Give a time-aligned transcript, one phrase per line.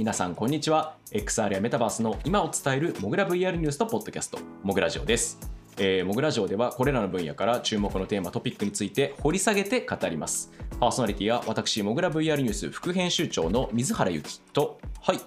[0.00, 0.96] はい、皆さんこんにちは。
[1.12, 5.38] XR やメタバースの今を伝えるモグラ VR ニュースとポッドキャスト、モグラジオです。
[5.76, 10.50] えー、モグラジオではこれらの分野から注目のテーマトピックについて掘り下げて語ります。
[10.80, 15.20] パーソナリティは私、モグラ VR ニュース副編集長の水原由紀と、はい、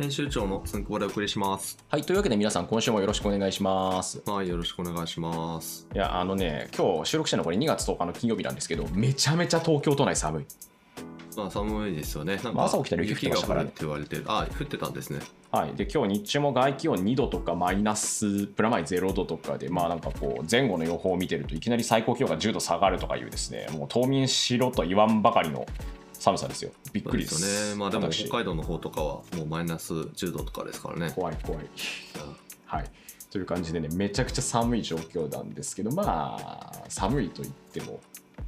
[0.00, 1.78] 編集長のつんくぼでお送りします。
[1.88, 4.20] はい、というわけで皆さん今週もよろしくお願いします。
[4.26, 5.86] はい、よろしくお願いします。
[5.94, 10.46] いや、あのね、今日収録してるのこれ2月10日の金曜日なんですけど、めちゃめちゃ東京都内寒い。
[11.36, 12.40] まあ、寒いですよね。
[12.42, 14.24] なんまあ朝起きたら雪が降るって言われてる。
[14.26, 15.20] あ、降ってたんですね。
[15.50, 25.66] はい、で今日日中も外気温2度とかマイナスプラマイ0度とかで、まあなんかこう前後の予報を見てるといきなり最高気温が10度下がるとかいうですね、もう冬眠しろと言わんばかりの
[26.12, 26.70] 寒さですよ。
[26.92, 27.40] びっくりです。
[27.40, 27.80] ですよね。
[27.80, 31.12] まあでも私北海道の方とかはもうマイナス10度とかですからね。
[31.14, 31.64] 怖い怖い。
[32.66, 32.84] はい。
[33.32, 38.00] という感じでね、めちゃくちゃ寒い状況なんですけど、まあ、寒いと言っても、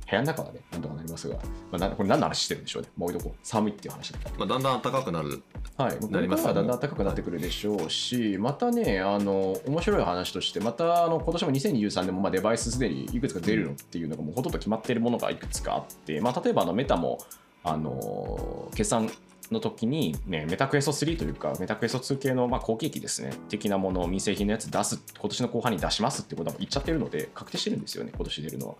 [0.08, 1.40] 部屋の中はね、なんとかなりますが、ま
[1.72, 2.88] あ、なこれ何の話してるんでしょうね。
[2.96, 4.30] もう一度こう、寒いっていう話だった。
[4.38, 5.42] まあだんだん暖かくなる。
[5.76, 17.18] はい、こなりますれからはだんだん暖かくなってくるでしょうし、またね、あの面白い話として、またあの今年も2023年もまあデバイスすでにいくつか出るのっていうのがもうほとんど決まっているものがいくつかあって、まあ、例えばあのメタも
[17.64, 19.10] あの決算
[19.50, 28.74] の時に、ね、メタクエスト3というか、メタクエスト2系のまあ後継機ですね、的なものを民生品のやつ出す、今年の後半に出しますってことは言っちゃってるので、確定してるんですよね、今年出るのは。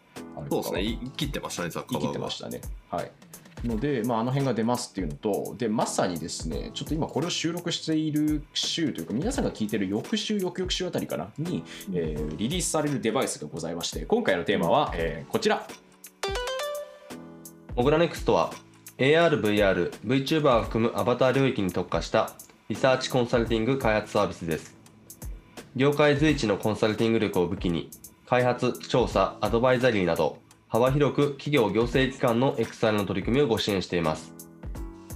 [0.51, 0.83] そうですね。
[0.83, 2.61] 言い切ってましたね、ザッましたね。
[2.91, 3.11] はい。
[3.67, 15.67] ので、まあ、あの辺が出ますっていうのと、で、まさにですね、ちょっと今これを収録している週というか、皆さんが聞いてる翌週、翌々週あたりかな、に、えーリリースされるデバイスがございまして、今回のテーマは、えーこちら。
[17.77, 18.53] モグラネクストは
[18.97, 22.31] AR、VR、VTuber を含むアバター領域に特化した
[22.69, 24.77] リサーチコンサルティング開発サービスです。
[25.75, 27.91] 業界随一のコンサルティング力を武器に、
[28.25, 30.39] 開発、調査、アドバイザリーなど、
[30.69, 34.33] 幅広く企業行政機関の XR の取り組みをご支援しています。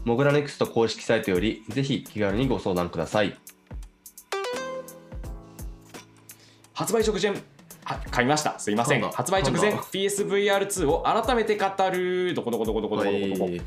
[0.04, 3.38] モグラネクスト公式サイトより、ぜひ気軽にご相談ください。
[6.72, 7.40] 発売直前、
[8.10, 8.58] 買いました。
[8.58, 9.02] すいません。
[9.02, 13.64] 発売直前、なんだ PSVR2 を改めて語る、どこどこどこどこどこどこどこ。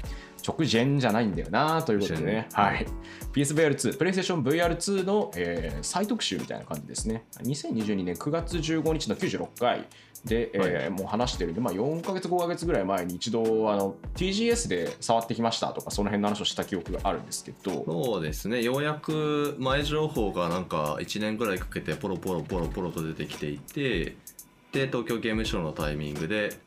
[0.47, 2.87] 直前じゃないんだよなということでね、はい、
[3.33, 7.25] PSVR2、プレイステーション VR2 の、えー再特集みたいな感じですね。
[7.39, 9.87] 2022年9月15日の96回
[10.25, 18.61] で、えーもう話してるんで、まあ、4ヶ月、5ヶ月ぐらい前に一度あの TGS で触ってきましたとか、その辺の話をした記憶があるんですけど、そうですね。
[18.61, 24.15] ようやく前情報がなんか1年ぐらいかけてポロポロポロポロと出てきていて
[24.71, 26.57] で東京ゲームショウのタイミングで、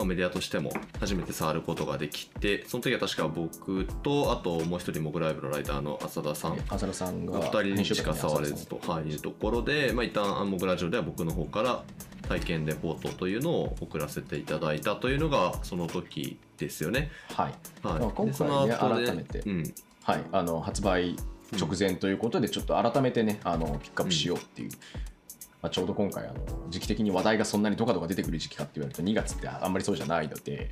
[0.00, 11.82] まあ、メディアとしても初めて触ることができてその時は確か僕とあともう一人モグライブのライターの浅田さん浅田さんが2人しか触れずと、はい、いうところで、まあ、一旦モグラジオでは僕の方から
[12.28, 17.10] 体験レポートというのを送らせていただいたというのがその時ですよね。
[17.34, 19.38] はい、はい、まあ今回ねでその後で改めて。
[19.40, 19.74] うん、
[20.04, 21.16] はい、あの発売
[21.56, 24.70] 直前ということで、ちょっと改めてね、あのピックアップしようっていう、
[25.62, 26.34] まあ、ちょうど今回あの、
[26.70, 30.70] 時期的に話題がそんなにドカドカ出てくる時期かって言われると、2月ってあんまりそうじゃないので、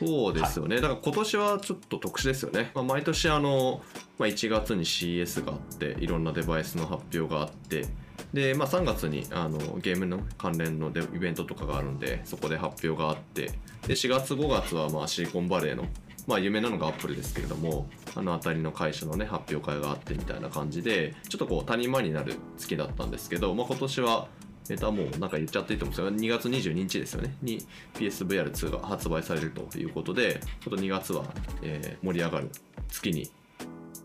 [0.00, 3.82] そうですよね、だから今年はちょっと特殊ですよね、まあ、毎年あの、
[4.18, 7.86] まあ、1月に CS があっていろんなデバイスの発表があって。
[8.32, 13.50] で、まあ、3月にあのゲームの関連のデイベントとかがあるんでそこで発表があって。
[13.86, 15.86] で4月5月はまあシリコンバレーの
[16.30, 24.28] まあ有名なのがアップルですけれどもあの辺りの会社のね発表会があってみたいな感じでちょっとこう谷間になる月だったんですけど、まあ、今年は
[24.68, 31.24] ネタもうなんか言っちゃっていいと思うんですよ2月22日ですよねに PSVR2 が発売されるということでちょっと2月は、
[31.62, 32.50] えー盛り上がる
[32.88, 33.30] 月に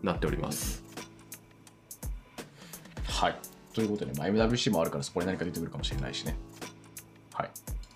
[0.02, 0.84] なっております
[3.16, 3.36] はい。
[3.72, 6.36] ということで、まあ、MWC もあるからそこに何か出てくるかもしれないしね。
[7.32, 7.50] はい。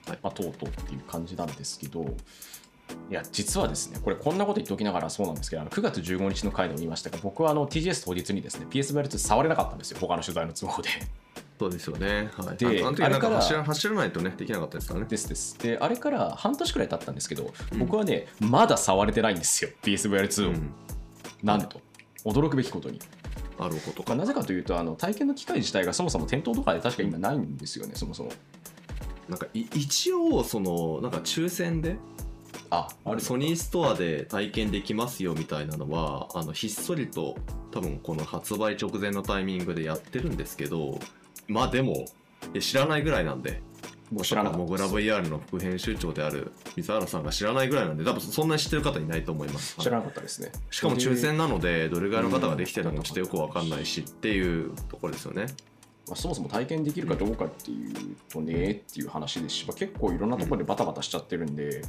[0.07, 2.07] はいまあ、とうとうっていう感じなんですけど、
[3.11, 10.89] いや、実はですね、これこんなこと言っておきながらそうなんですけど、あの9月15日の回でも言いましたが、僕はあの TGS 当日にですね、PSVR2 触れなかったんですよ、他の取材の都合で。
[11.59, 15.59] そうですよねはいであのあの時なんか走ら走らないとねできなかったですからねですです。
[15.59, 20.51] で、あれから半年くらい経ったんですけど、うん僕はね、まだ触れてないんですよ、PSVR2 を。
[20.51, 20.73] うん
[21.43, 21.81] なんでと。
[22.25, 23.01] 驚くべきことに。
[23.59, 28.33] あることかまあなぜかというと、あの体験の機会自体がそもそも店頭とかで確か今ないんですよね、そもそも。
[29.29, 31.97] なんかい一応そのなんか抽選で
[32.71, 32.89] あ、
[33.19, 37.37] ソニーストアで体験できますよみたいなのはあのひっそりと
[37.73, 40.99] 多分この発売直前のタイミングでやってるんですけど
[41.49, 42.07] まあでも
[42.61, 43.63] 知らないぐらいなんで。
[44.11, 49.77] もう知らなモグラ VR の副編集長である水原さんが知らないぐらいなんで多分そんなに知ってる方いないと思います。
[49.79, 50.51] 知らなかったですね。
[50.71, 55.47] しかも抽選なのでどれぐらいの方ができてるのかもちょっとよくわかんないしっていうところですよね
[56.09, 57.95] まあ、そもそも体験できるかどうかっていう
[58.29, 61.83] とねっていう話ですし、まあ、結構いろんなところでバタバタしちゃってるんで、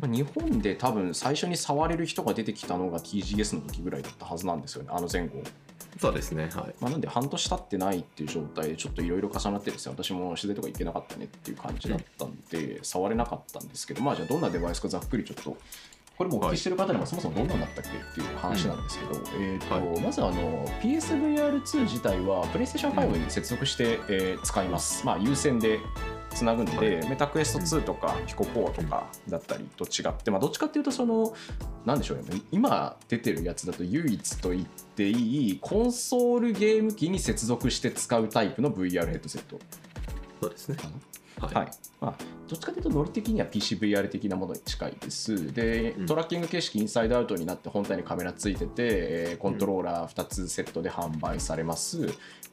[0.00, 5.42] まあ、日本で多分最初に触れる人が出てきたのが TGS の時ぐらいだったはずなんですよねあの前後。
[5.98, 15.56] そうですねはい、まあ、なんで半年経ってないっていう状態でちょっといろいろ重なってですね私も取材とか行けなかったねっていう感じだったんで、触れなかったんですけどまあじゃあどんなデバイスかざっくりちょっと
[16.16, 25.78] これもお聞きしてる方にもそもそもどんなんだったっけっていう話なんですけど、えーとまずあの PSVR2 自体は PlayStation5 に接続して、えー使います、まあ、有線で
[26.34, 27.08] つなぐんで、はい。
[27.08, 31.34] メタクエスト2とかピコ4とかだったりと違って、まあ、どっちかっていうとその
[31.84, 39.58] なんでしょうね今出てるやつだと唯一と言っていいコンソールゲーム機に接続して使うタイプの VR ヘッドセット。
[40.40, 40.76] そうですね
[41.40, 41.70] はい、はい。
[42.00, 42.14] まあ、
[42.48, 45.52] どっちかというとノリ的には PCVR 的なものに近いです。
[45.52, 52.08] でうん、トラッキング形式インサイドアウトになって本体にカメラついてて、えーコントローラー2つセットで販売されます。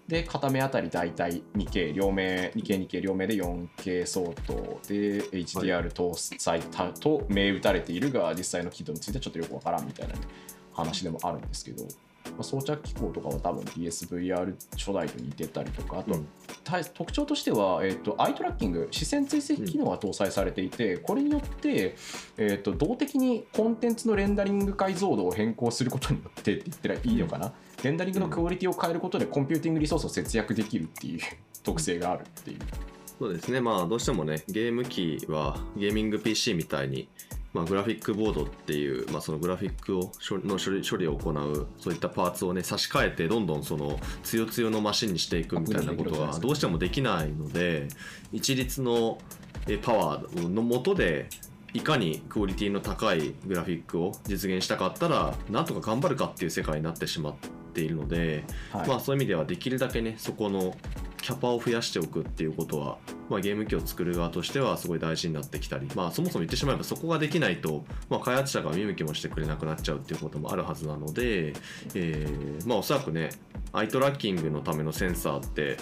[0.08, 10.16] で、片目あたり大体 2K、両目、2K、2K 両目で 4K 相当で HDR 搭載たと銘打たれているが、実際の機能についてはちょっとよくわからんみたいな
[10.74, 11.84] 話でもあるんですけど、
[12.32, 16.28] まあ、装着機構とかは多分 PSVR 初代と似てたりとか、あとうん。
[16.64, 21.96] た特徴としては、えー、とアイトラッキング視線追跡機能が搭載されていて、これによって、
[22.38, 27.54] えー、と動的にコンテンツのレンダリング解像度を変更することによってって言ったらいいのかな、
[27.84, 31.20] レンダリングのクオリティを変えることでコンピューティングリソースを節約できるっていう
[31.64, 32.60] 特性があるっていう。
[33.20, 33.60] そうですね。
[33.60, 37.10] まあどうしてもねゲーム機はゲーミング PC みたいに、
[37.54, 47.88] まあ、グラフィックボードっていう、まあ、そのグラフィックを処の処理処理を行うそういったパーツをね差し替えてどんどんその強強のマシンにしていくみたいなことがどうしてもできないので
[48.32, 49.18] 一律の
[49.68, 51.28] えパワーのもとで
[51.74, 57.36] いかにクオリティの高いグラフィックを実現したかったらなんとか頑張るかっていう世界になってしまっ
[57.74, 58.88] ているので、はい。
[58.88, 60.76] まあそういう意味ではできるだけねそこの
[61.22, 62.98] キャパを増やしておくっていうことは、
[63.30, 71.54] まあ、ゲーム機を作る側としてはすごい大事になってきたり、まあ、そもそも言ってしまえばそこができないと、まあ、開発者が見向きもしてくれなくなっちゃうっていうこともあるはずなので、
[71.96, 73.30] えーまあ、おそらくね
[73.74, 75.78] アイトラッキングのためのセンサーって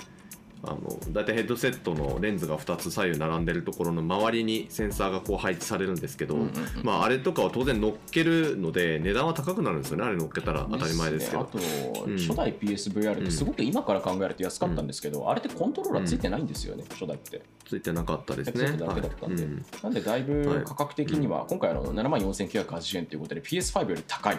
[0.64, 6.52] あの大体ヘッドセットのレンズが2つ左右並んでるところの周りにセンサーがこう配置されるんですけど、うんうんうん
[6.84, 10.06] まあ、あれとかは当然乗っけるので値段は高くなるんですよね。
[10.06, 11.44] あれ乗っけたら当たり前ですけど。
[11.44, 12.18] ねあと、うん。
[12.18, 17.42] 初代 PSVR ってすごく今から考えると安かったんですけど、あれってコントローラーついてないんですよね、初代って。
[17.66, 18.78] ついてなかったですね。
[18.78, 19.44] だけだったんで。
[19.44, 19.52] はい。
[19.52, 19.66] うん。
[19.84, 24.36] なんでだいぶ価格的には、今回の7万4980円ということで PS5 より高い、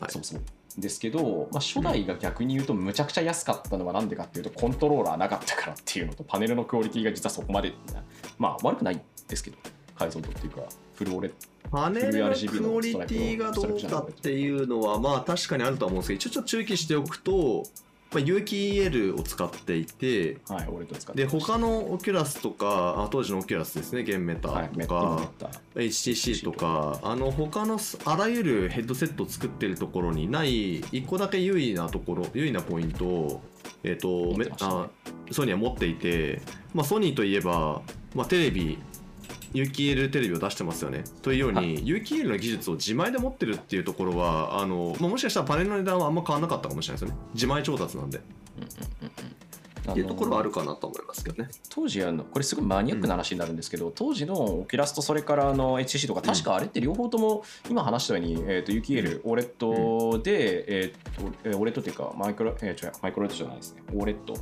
[0.00, 0.10] はい。
[0.10, 0.40] そもそも。
[0.78, 7.72] ですけど、まあ、初代が逆に言うとむちゃくちゃ安かったのはなんでかっていうとコントローラーなかったからっていうのとパネルのクオリティが実はそこまで
[8.38, 9.56] まあ悪くないですけど
[9.96, 10.62] 解像度っていうか
[10.94, 11.32] フルオレ
[11.70, 17.64] パネルのクオリティがどうかっていうのはまあ確かにあるとは思うんですけど一応ちょっと注意しておくと、
[18.12, 25.50] まあ、有機 EL を使っていてはい OLED 使ってで他のオキュラスとかあ当時のオキュラスですね現メタはい、とかッ、タ。
[25.74, 26.98] HTC とか。
[27.02, 33.42] あの他のすあらゆるヘッドセットを作ってるところにない1個だけ優位なところ優位なポイントを、
[33.82, 34.50] えーとね。
[34.60, 34.88] あ
[35.32, 36.40] ソニーは持っていて、
[36.72, 37.82] まあ、ソニーといえば、
[38.14, 38.78] まあ、テレビ
[39.52, 41.04] 有機 EL テレビを出してますよね。
[41.22, 47.22] というようはに有機 EL の技術を自前で持ってるっていうところはあの、まあ、もしかしたらパネルの値段はあんま変わらなかったかもしれないですよね。
[47.34, 48.20] 自前調達なんで。
[49.90, 51.48] っていうところはあるかなと思いますけどね。
[51.70, 63.82] 当時あのこれすごいマニアックな話になるんですけど、当時のオキュラスとそれからあの HTC とか確かあれって両方とも今話したように、えー、と UKL、オーレットで、えー、とえー OLED っていうかマイクロ、えー違うマイクロ LED じゃないですね。
[63.94, 64.34] OLED。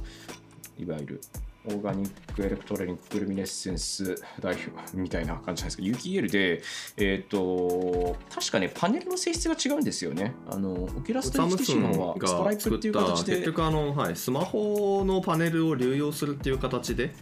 [0.79, 1.21] いわゆる
[1.66, 6.62] オーガニックエレクトロニックルミネッセンス代表みたいな感じなんですけど 有機 EL で、
[6.97, 10.35] えー、と確かねパネルの性質が違うんですよね。
[10.50, 13.33] あのオキュラスとサムス HTC のン方はストライプっていう形で。
[13.37, 17.14] 結局あの、はい、スマホのパネルを流用するっていう形で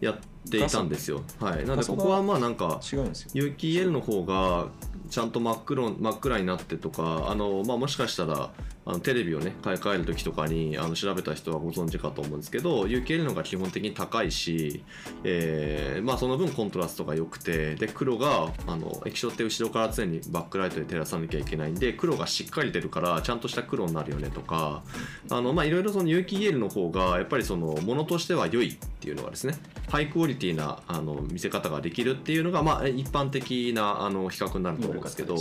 [0.00, 1.22] やっていたんですよ。
[1.40, 3.30] はい、なのでここはまあなんか違うんですよ。
[3.34, 4.68] 有機 EL の方が
[5.10, 8.50] ちゃんと真っ黒真っ暗になってとかあの、まあ、もしかしたら
[8.86, 14.82] あのテレビをね買い替える時とかにあの調べた人はご存知かと思うんですけど有機 EL の方が基本的に高いし、
[15.22, 24.82] えーまあ、その分コントラストが良くてで黒があの液晶って後ろから常にバックライトで照らさなきゃいけないんで黒がしっかり出るからちゃんとした黒になるよねとか
[25.30, 29.54] あのまあいろいろその有機 EL の方がやっぱりそのものとしては良いっていうのがですね
[29.88, 35.40] ハイクオリティなあの見せ方ができるっていうのがまあ一般的なあの比較になると思うんですけどね。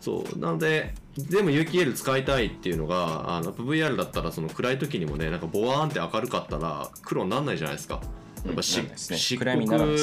[0.00, 8.00] そうなので全部有機 EL 使いたいっていうのがあの VR だったらその暗い時にもねなんかボワーンって明るかったら黒にならないじゃないですか。
[8.44, 9.56] やっぱ漆黒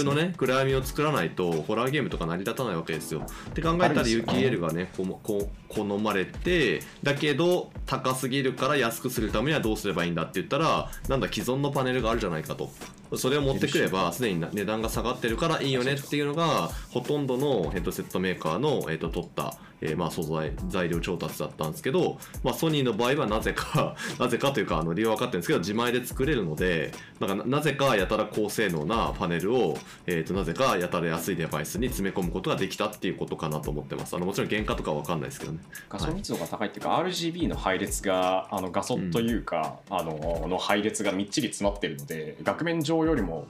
[0.03, 3.21] のね暗闇を作らないとホラーゲームとか成り立たないわけですよ。
[3.21, 5.21] って考えたらあるんですよユキエルがねこ
[5.69, 12.69] 好まれてだけど高すぎるから安くするためにはどうすればいいんだって言ったらなんだ既存のパネルがあるじゃないかと
[13.17, 34.15] それを持ってくればすでに値段が下がってるからいいよねっていうのがほとんどのヘッドセットメーカーの、えー、と取った、えーまあ、素材材料調達だったんですけど、まあ、ソニーの場合はなぜか なぜかというかあの理由は分かってるんですけど自前で作れるのでなんかななぜかやたら高性能なパネルを、えー、となぜかやたら安いデバイスに詰め込むことができたっていうことかなと思ってます。
[34.15, 35.59] あのもちろん原価とかは分かんないですけどね。
[35.89, 43.45] 画素密度が高いっていうか、RGB の配列があの画素というか、あのの配列がみっちり詰まってるので額面上よりも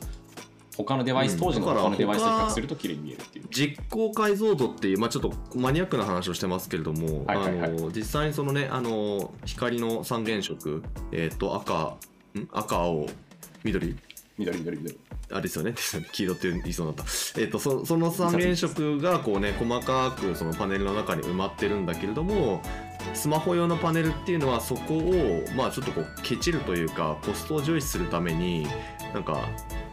[0.77, 3.45] 他のデバイス、うん当時の他のデバイスと比他較すると綺麗に見えるっていう。
[3.51, 7.69] 実行解像度っていう、まあ、ちょっとマニアックな話をしてますけれども、はいはいはい。
[7.69, 11.97] あの実際にそのねあの光の三原色、えー、と赤
[12.39, 12.47] ん？
[12.51, 13.07] 赤青
[13.63, 13.95] 緑。
[14.37, 14.99] 緑緑緑。
[15.31, 15.75] あれですよね。
[16.11, 22.61] 黄色って言いそうになった、えー、とそその三原色がこうね細かくそのパネルの中に埋まってるんだけれども
[23.13, 28.67] スマホ用のパネルっていうのはそこをまあちょっとこうケチるというかコストを重視するために
[29.13, 29.47] なんか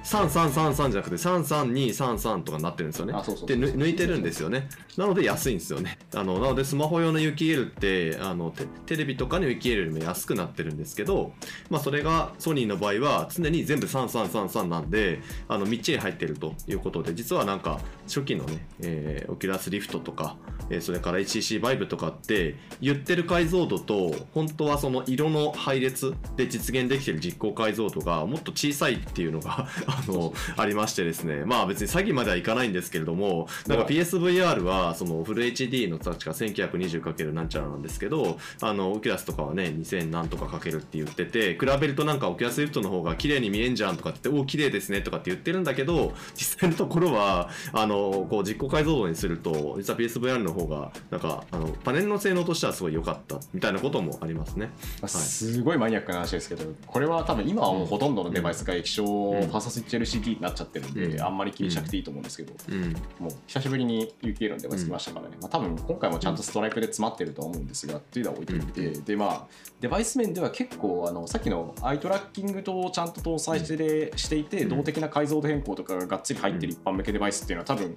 [0.04, 3.12] 3333じゃなくて33233とかなってるんですよね。
[3.14, 4.68] あそうそうでぬ抜いてるんですよね。
[4.96, 11.32] なので安いんですよねあのなのでスマホ用の UKL ってあのテテレビとかの UKL よりも安くなってるんですけど、
[11.68, 20.36] まあ、それがソニーの場合は常に全部3333なんであのみっちり入ってるということで実はなんか初期のね、えーオキュラスリフトとか、
[20.68, 31.44] えーそれから HTC バイブとかって言ってる解像度と本当はその色の配列で実現できてる実効解像度がもっと小さいっていうのが あのありましてですね。
[31.44, 54.70] まあ別に詐欺まではいかないんですけれどもなんか PSVR はそのフル HD の確か 1920× なんちゃらなんですけどあのオキュラスとかはね2000何とかかけるって言ってて比べるとなんかオキュラスリフトの方が綺麗に見えんじゃんとかって言ってお綺麗ですねとかって言ってるんだけど実際のところはあのこう実効解像度にすると実は PSVR の方がなんかあのパネルの性能としてはすごい良かったみたいなこともありますね。
[55.00, 61.20] まあすごいマニアックな話ですけど、これは多分今はもうほとんどのデバイスが液晶フんァーサスイッチ LCD になっちゃってるんで、うん。
[61.22, 62.92] あんまり気にしなくていいと思うんですけど、うん。
[63.18, 69.46] もう久しぶりに UKL のデバイス来ましたからね、まあ、多分今回もちゃんとストライプで詰まってるとは思うんですが、っていうのは置いておいて、でまあ
[69.80, 77.89] デバイス面では結構あのさっきのアイトラッキングとちゃんと搭載して,、していてうん動的な解像度変更とかががっつり入ってる一般向けデバイスっていうのは多分、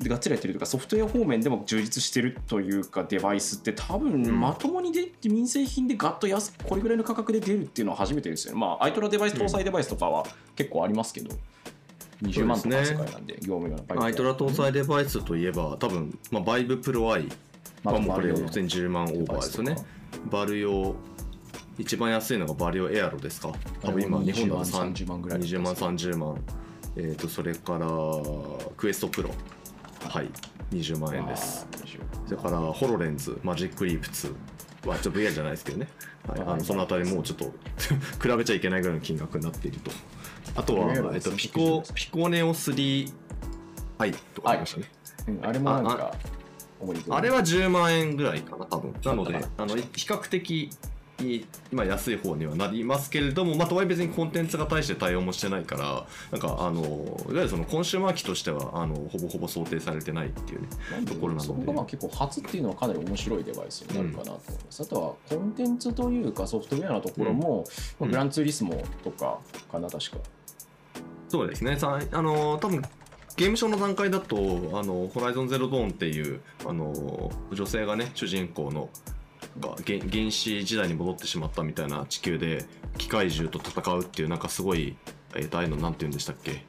[0.00, 4.40] でがっつりやってるというかソフトウェア方面でも充実してるというかデバイスって多分ん。
[4.40, 8.60] まともに出て民生品でガッと安くこれぐらいの価格で出るっていうのは初めてですよね。
[8.60, 10.24] まあアイトラデバイス搭載デバイスとかは
[10.54, 11.34] 結構ありますけど、
[12.22, 17.18] 20万とかの世界なんで業務用のバイクアイトラ搭載デバイスといえば多分、まあ、バイブプロあ
[17.82, 19.76] まあもうこれ普通に10万オーバーですよね
[20.30, 20.94] バル用
[21.78, 23.52] 一番安いのがバル用エアロですか？
[23.80, 26.44] 多分今日本だと20万30万ぐらい20万30万
[26.98, 27.86] えー、とそれから
[28.76, 29.30] クエストプロ。
[30.08, 30.30] はい。
[30.72, 31.66] 20万円です。
[32.26, 33.38] それからホロレンズ。
[33.42, 34.34] マジックリープ2
[34.88, 35.88] はちょっと VR じゃないですけどね、
[36.26, 37.52] はい、あのそのあたりもうちょっと
[38.22, 39.90] 比べちゃいけないぐらいの金額になっていると。
[40.56, 43.12] あとは、えっと、ピコピコネオ3
[43.96, 44.90] はいとかありましたね、
[45.28, 46.14] うんあれもなんか
[47.10, 48.94] あれは10万円ぐらいかな、多分。
[49.04, 50.70] なのであの、比較的い
[51.72, 60.68] 今安い方にはなりますけれども、まあ、とはいえ別にコンテンツが大して対応もしてないから、なんか、あのいわゆるそのコンシューマー機としてはあのほぼほぼ想定されてないっていうね。
[61.06, 61.46] ところなので。
[61.46, 67.64] そこがまあ結構初っていうのはかなり面白いデバイスになるかなと思います、あとはコンテンツというかソフトウェアのところも、
[67.98, 69.38] まあうんグランツーリスモとか
[69.70, 70.18] かな確か。
[71.28, 72.82] そうですね、さあの多分
[73.36, 74.36] ゲームショーの段階だと、
[74.74, 78.88] あのホライゾンゼロドーンっていうあの女性がね、主人公の
[79.60, 82.64] が原原始時代に戻ってしまったみたいな地球で
[82.96, 84.96] 機械獣と戦うっていう、なんかすごい、
[85.34, 86.64] えーと、ああいうのなんて言うんでしたっけ？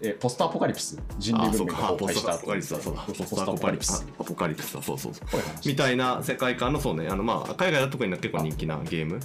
[0.00, 1.00] えポストアポカリプス。
[1.18, 2.92] 人類文明が崩ポストア壊した後。
[2.92, 4.06] ポカリプスだ、そうだ、ポスアアポカリプス。
[4.18, 5.14] アポカリプスだ、そうそう。
[5.14, 5.40] そう。
[5.66, 7.08] みたいな世界観のそうね。
[7.08, 9.20] あのまあ海外だと特に結構人気なゲーム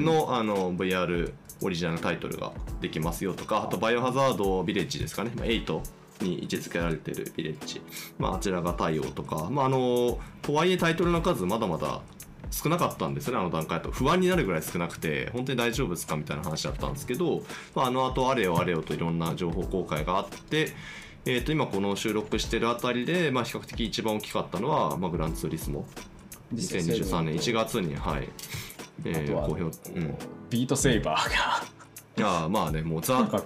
[0.00, 5.80] のあの VR オリジナルタイトルができますよとかあとバイオハザードビレッジですかね、まあ、8
[6.20, 7.80] に位置づけられているビレッジ、
[8.18, 12.02] まあ、あちらが対応とか、まあ、あのとはいえタイトルの数まだまだ
[12.50, 13.90] 少なかったんですねあの段階だと。
[13.90, 17.42] 不安になるぐらい少なくて本当に大丈夫ですかみたいな話だったんですけど、
[17.74, 20.72] まあ、あの後あれよあれよといろんな情報公開があって
[21.28, 25.84] えー、と今この収録してるあたりで、まあ、比較的一番大きかったのは、まあ、グランツーリスモ。
[26.54, 28.28] 2023年1月に、はい。
[29.04, 30.14] えー公表、うん、
[30.48, 31.66] ビートセイバーが。
[32.16, 33.36] いやーまあねもうザザ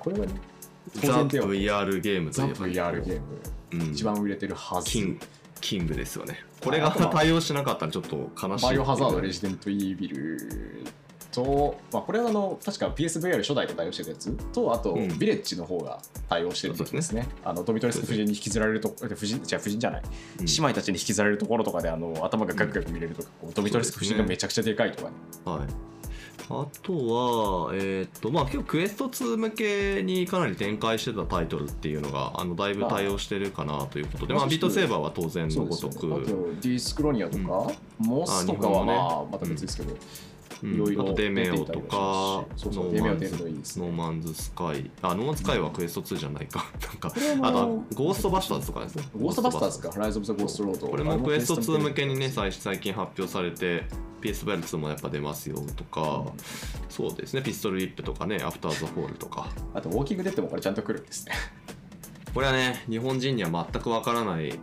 [1.22, 3.26] VR ゲームとザいえば VR ゲーム。
[3.72, 3.92] うん。
[3.92, 4.90] 一番売れてるはず。
[4.90, 5.18] キン
[5.60, 6.44] キングですよね。
[6.62, 8.64] これが対応しなかったらちょっと悲しい。
[8.66, 10.84] バイオハザードレジデントイービル
[11.30, 15.18] と、まあ、これはあの確か PSVR 初代で対応してたやつとあと、うん。
[15.18, 17.28] ビレッジの方が対応してる時ですね。
[17.44, 20.46] あのドミトレスク夫人に引きずられると夫人じゃあ夫人じゃない、うん。
[20.46, 25.16] 姉妹たちに引きずられるところとかであの頭がガクガク見れるとか、こうドミトレスク夫人がめちゃくちゃでかいとかね。
[25.44, 25.99] はい、
[26.52, 36.24] あとは、えーっとまあ、結構クエスト2向けにかなり展開してたタイトルっていうのがあのだいぶ対応してるかなということで、まあまあ、ビートセーバーは当然のごとく、よね。
[36.26, 39.98] あとディスクロニアとか、モスとかはまあまた別ですけど、うん
[40.62, 42.62] いろいろあとデメオとか出ていたりはしますし。
[42.64, 43.86] そうそうデメオ出るノーマンズのいいですね。
[43.86, 44.90] ノーマンズスカイ。
[45.02, 46.64] あノーマンズスカイはクエスト2じゃないか。
[46.86, 47.12] なんか
[47.48, 50.88] あとゴーストバスターズとかですねゴーストバスターズか、ライズ・オブ・ザ・ゴースト・ロード。
[50.88, 53.84] これもクエスト2向けにね最近発表されて
[54.20, 56.24] PSVR2 もやっぱ出ますよとか、
[56.88, 57.42] そうですね。
[57.42, 59.48] ピストルウィップとかねアフターザフォールとか。
[59.74, 61.32] あと、ウォーキングデッドもこれちゃんと来るんですね。
[62.34, 64.58] これはね日本人には全くわからない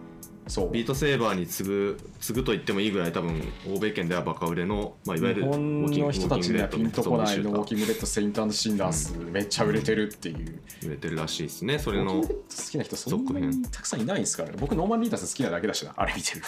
[0.48, 0.72] そう。
[0.72, 3.42] ビートセーバーに次ぐ次ぐと言ってもいいぐらい多分
[3.74, 10.60] 欧米圏ではバカ売れの、まあ、いわゆる日本の人たちにはピンとこないのウォーウキングデッド、セイントシンダース、めっちゃ売れてるっていう。
[10.86, 14.56] 売れてるらしいですねそれのウォーキングデッド好きな人、そんなにたくさんいないんですからね。
[14.60, 16.42] 僕、ノーマン・リーダース好きなだけだしな、あれ見てる。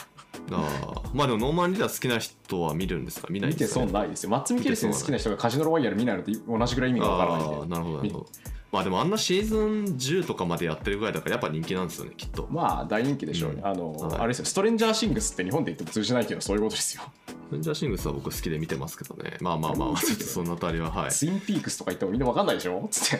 [0.51, 3.27] あーまあでもノーマンリーダー好きな人は見るんですか？
[3.29, 4.29] 見ない見てですか、損ないですよ。
[4.29, 7.55] マッツ・ミケルセン好きな人がカジノロワイヤル見ないのと同じぐらい意味がわからないんで。
[7.55, 8.27] ああなるほどなるほど
[8.71, 12.47] まあでもあんなシーズン10とかまでやってるぐらいだからやっぱ人気なんですよねきっと。
[12.51, 13.61] まあ、大人気でしょうね。
[13.61, 13.67] うん。
[13.67, 14.19] あの、はい。
[14.19, 17.03] あれですよ、ストレンジャー・シングスって日本で言っても通じないけど、そういうことですよ。
[17.51, 19.37] レンジャーシングスは僕好きで見てますけどね。
[19.41, 21.11] まあまあまあ ちょっとそのあたりははい。
[21.11, 22.87] ツインピークスとか言ってもみんなわかんないでしょ？
[22.91, 23.19] つっ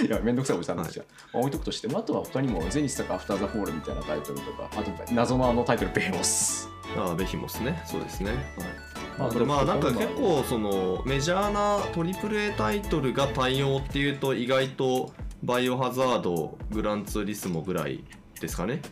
[0.00, 0.06] て。
[0.06, 0.10] い。
[0.10, 1.04] や、めんどくさいおじさんなんですよ。
[1.34, 6.68] まあ置いとくとして、まああとは他にも、ゼニスとかアフターザフォールみたいなタイトルとか、あと謎のあのタイトル、ベロス。
[6.96, 7.82] ああベヒモスね。
[7.86, 15.12] そうですね、はいまあとまあなんか結構そのメジャーな AAA タイトルが対応っていうと意外と
[15.42, 18.04] バイオハザードグランツーリスモぐらい
[18.40, 18.82] ですかね。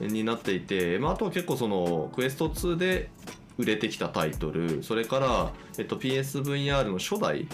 [0.00, 0.08] うん。
[0.08, 3.10] になっていて、まあ、あとは結構そのクエスト2で
[3.58, 7.46] 売れてきたタイトルそれから、えっと、PSVR の初代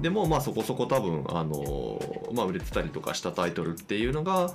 [0.00, 2.00] でもまあそこそこ多分あの、
[2.32, 4.54] まあ、売れてたりとかしたタイトルっていうのが、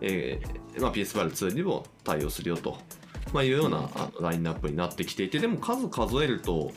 [0.00, 2.78] えーまあ、PSVR2 にも対応するよと、
[3.32, 6.72] まあ、いうようなあラインナップになってきていてでも数数えると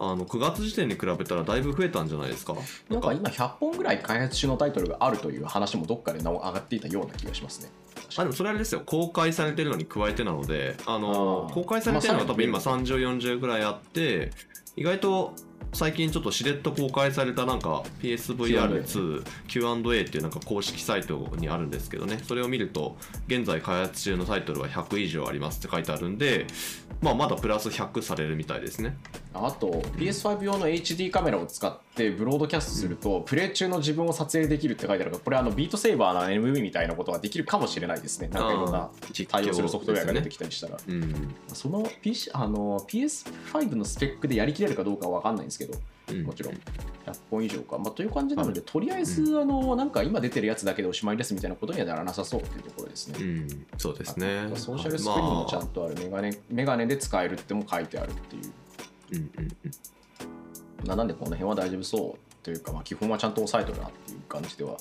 [0.00, 2.54] あの9月時点に比べたらだいぶ増えたんじゃないですか？
[2.88, 7.70] なんか今100本ぐらい開発中のタイトルがあるという話もどっかで上がっていたような気がしますね。
[8.16, 14.30] あでもそれあれですよ公開されてるのに加えてなのであの公開されてるのはまあ多分今さ3040ぐらいあって
[14.76, 15.34] 意外と
[15.72, 22.20] 最近ちょっとしれっと公開されたなんか PSVR2 Q&A っていうなんか公式サイトにあるんですけどね。
[22.24, 26.46] それを見ると現在開発中のタイトルは100以上ありますって書いてあるんで、
[27.00, 28.96] まあ、まだプラス100されるみたいですね。
[29.34, 38.28] あと PS5 用の HD カメラを使ってブロードキャストすると、プレイ中の自分を撮影できるって書いてあるからこれあのビートセーバーの MV みたいなことができるかもしれないですね。
[38.28, 38.90] なんかいろんな
[39.28, 45.78] 対応するソフトウェアが出てきたりしたら、うん、その PC あの PS5 のスペックでやりきれるかどうかは分かんないんですけど
[46.12, 46.54] うん、もちろん。
[46.54, 46.60] 100
[47.30, 53.18] 本以上か、まあ、という感じなので、とりあえず、あのなんか今出てるやつだけでおしまいですみたいなことにはならなさそうっていうところですね。
[53.20, 54.50] うん、そうですね。
[54.54, 58.42] ソーシャルスクリーンもちゃまあんとあるメガネ、メガネで使えるっても書いてあるっていう。
[59.10, 59.70] うんうんうん
[60.84, 64.76] ななんでこの辺は大丈夫そうというか、まあ、基本はちゃんと押さえとるなっていう感じでは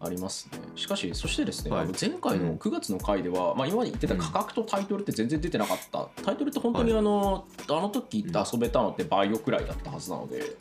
[0.00, 0.58] ありますね。
[0.74, 1.86] しかし、そしてですね、はい。
[1.86, 6.08] 前回の9月の回では、まあ、今まで言ってた価格とタイトルって全然出てなかった。
[6.22, 10.56] タイトルって本当にあの、あの時言って遊べたのってバイオくらいだったはずなので、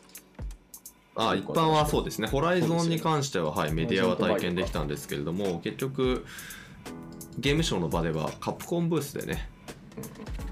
[1.16, 6.26] あ一般はそうですね、ホライゾンに関しては、はい、メディアは体験できたんですけれども、結局、
[7.38, 9.50] ゲームショーの場ではカプコンブースでね、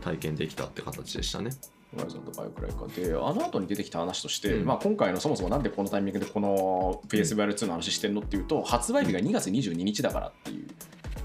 [0.02, 1.52] 体験できたって形でしたね。
[1.94, 10.68] ホライゾンとバイオくらいかで、あの後に出てきた話として、うんまあ、今回のそもそもなんでこのタイミングでこの PSVR2 の話してんのっていうと、発売日が2月22日だからっていう、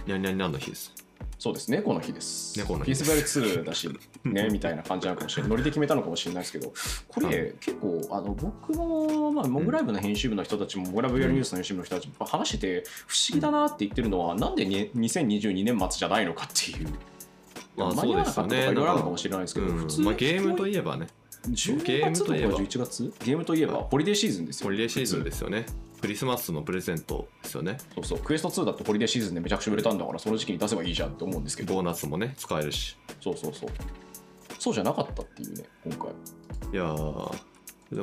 [0.07, 0.93] にゃんにゃんにゃんの日です？
[1.39, 2.59] そうですね、この日です。
[2.59, 3.89] 猫の日です PSVR2 だし、
[4.25, 5.51] ね、みたいな感じなのかもしれない。
[5.51, 6.73] ノリで決めたのかもしれないですけど、
[7.07, 16.89] こはれ、結構、あの僕の、まあ、モグライブの編集部の人たちも、モグライブ VR ニュースの編集部の人たちも話してて、不思議だなって言ってるのは、なんでに2022年末じゃないのかっていう。
[17.79, 21.07] まあ間に合わなかったとかそうですよねいろいろあるのかもしれないですけど、うん普通まあ、ゲームといえばね、
[21.51, 24.67] 10ゲーム月とかといえば11月ゲームといえば、ホリデーシーズンですよ。
[24.67, 25.67] ホリデーシーズンですよね。
[26.01, 27.79] クリスマスのプレゼントですよね。
[27.95, 32.97] そうそう、クエスト2だってホリデーシーズンでめちゃくちゃ売れたんだから、その時期に出せばいいじゃんって思うんですけど、ボーナスもね、使えるし。
[33.21, 33.71] そうそうそう。
[34.59, 36.11] そうじゃなかったっていうね、今回。
[36.73, 37.37] いやー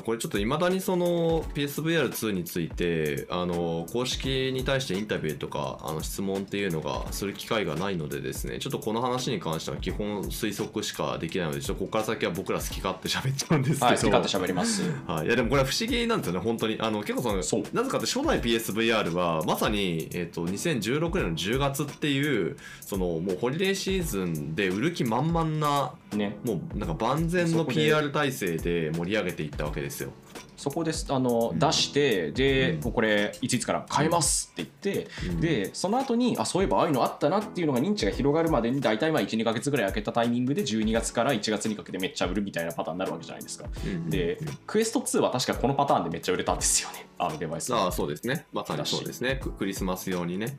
[0.04, 14.82] これちょっといまだにその PSVR2 についてあの公式に対してインタビューとかあの質問っていうのがする機会がないのでですねちょっとこの話に関しては基本推測しかできないのでちょっとここから先は僕ら好き勝手喋っちゃうんですけど、はい、好き勝手喋ります。
[15.06, 16.78] はい、いやでもこれは不思議なんですよね、本当に。
[16.80, 26.38] あの結構そのなぜかって初代 PSVR はまさに、えー、と2016年の10月っていうそのもうホリデーシーズンで売る気満々なね。
[26.44, 30.12] もうなんか万全の PR 体制で盛り上げていったわけですよ。
[30.58, 31.06] そこです。
[31.14, 31.60] あの、うん。
[31.60, 32.84] 出してで、うん。
[32.86, 35.42] もうこれいついつから買えますって言って、うん。
[35.42, 43.66] でその後にあそういえばああいうのあったなっていうのが認知が広がるまでに大体まあ12か月ぐらい空けたタイミングで12月から1月にかけてめっちゃ売るみたいなパターンになるわけじゃないですか。
[43.86, 44.48] うんでうん。
[44.66, 47.08] クエスト2は確かこのパターンでめっちゃ売れたんですよね。
[47.18, 47.74] あのデバイス。
[47.74, 48.46] ああそうですね。
[48.54, 49.40] まさにそうですね。
[49.42, 50.58] ククリスマス用にね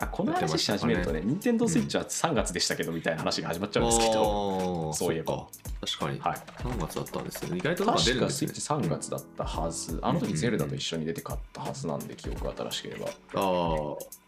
[0.00, 5.46] あこの話し始めるとね、任天堂スイッチは3月でしたけどみたいな話が始まっちゃうんですけど、 そういえば。
[5.80, 7.58] 確かに、はい、3月だったんですね。
[7.58, 8.48] 意外となんか出るんですね。
[8.48, 13.06] 確かスイッチ3月だったはず、あの時ゼルダと一緒に出て買ったはずなんで、記憶が新しければ。
[13.06, 14.18] ああ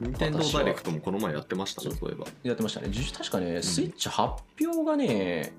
[0.00, 2.26] 任天堂ダイレクトもこの前やってましたねそういえば。
[2.42, 2.88] やってましたね。
[2.90, 5.52] じ確かね、スイッチ発表がね、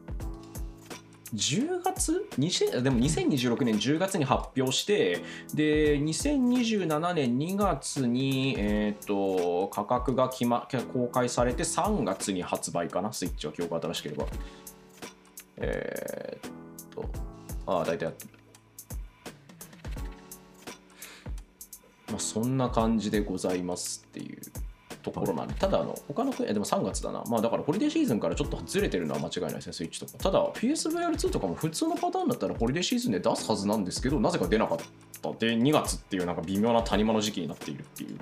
[1.36, 2.26] 10月？
[2.84, 14.26] でも2026年10月に発表して、で、2027年2月に、えー、と価格が決、ま、公開されて3月に発売かな、スイッチは記憶新しければ。
[15.58, 16.52] えー、っ
[16.90, 17.06] と、
[17.68, 18.30] ああ、大体やってる。
[22.08, 24.42] まあ、そんな感じでございますっていう
[25.12, 30.14] ところなんで、ただあの、他の国、でも3月だな、まあだからホリデーシーズンからちょっとずれてるのは間違いないですね、スイッチとか。
[30.18, 34.78] ただ、PSVR2 とかも普通のパターンだったらホリデーシーズンで出すはずなんですけど、なぜか出なかっ
[35.22, 35.32] た。
[35.34, 38.18] で、2月っていうなんか微妙な谷間の時期になっているっていう。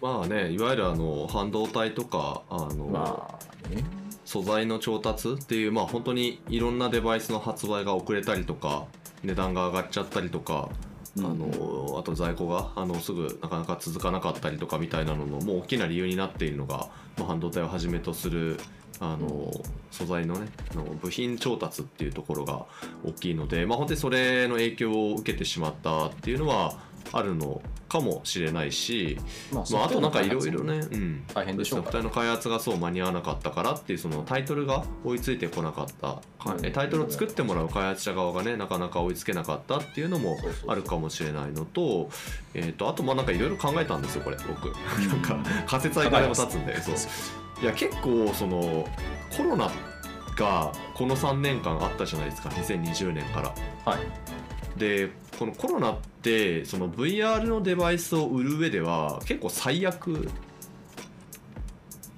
[0.00, 3.82] まあねいわゆるあの半導体とかあの、まあね。
[4.24, 8.86] 素材の調達っていうまあ本当にいろんなデバイスの発売が遅れたりとか
[9.22, 10.68] 値段が上がっちゃったりとか
[11.18, 18.58] あのあと在庫があのすぐなかなか続かなかったりとかみたいなののもう大きな理由になっているのが、まあ、半導体をはじめとする
[19.00, 19.50] あの
[19.90, 22.66] 素材のねあの部品調達っていうところが
[23.04, 26.78] 大きいので、まあ、本当にそれの影響を受けてしまったっていうのは
[27.12, 29.18] あるのかもしれないし、
[29.52, 31.92] ままあ、あとなんかいろいろね、うん、大変でしょうから。
[31.92, 40.36] ソフトウェアの開発がそう間に合わなかったからっていうそのタイトルが追いついてこなかった、うんえタイトルを作ってもらう開発者側がねなかなか追いつけなかったっていうのも
[40.68, 42.08] あるかもしれないのと,、
[42.54, 44.72] えー、とあとまあなんかいろいろ考えたんですよこれ僕。
[45.08, 46.94] なんか仮説はいくらでも立つんでそう。
[47.62, 48.86] いや結構その
[49.36, 49.70] コロナ
[50.36, 53.54] がこの3年間あったじゃないですか2020年から。
[53.84, 54.78] はい。
[54.78, 60.28] でこのコロナってその VR のデバイスを売る上では結構最悪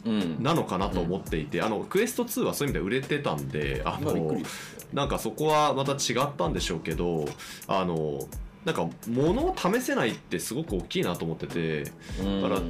[0.05, 0.43] うん。
[0.43, 4.37] なのかなと思っていて、あのクエスト2はそういう意味で売れてたんであの
[4.93, 7.27] なんかそこはまた違ったんでしょうけど
[7.67, 8.21] あの
[8.65, 12.61] なんか物を試せないってすごく大きいなと思っててうんだから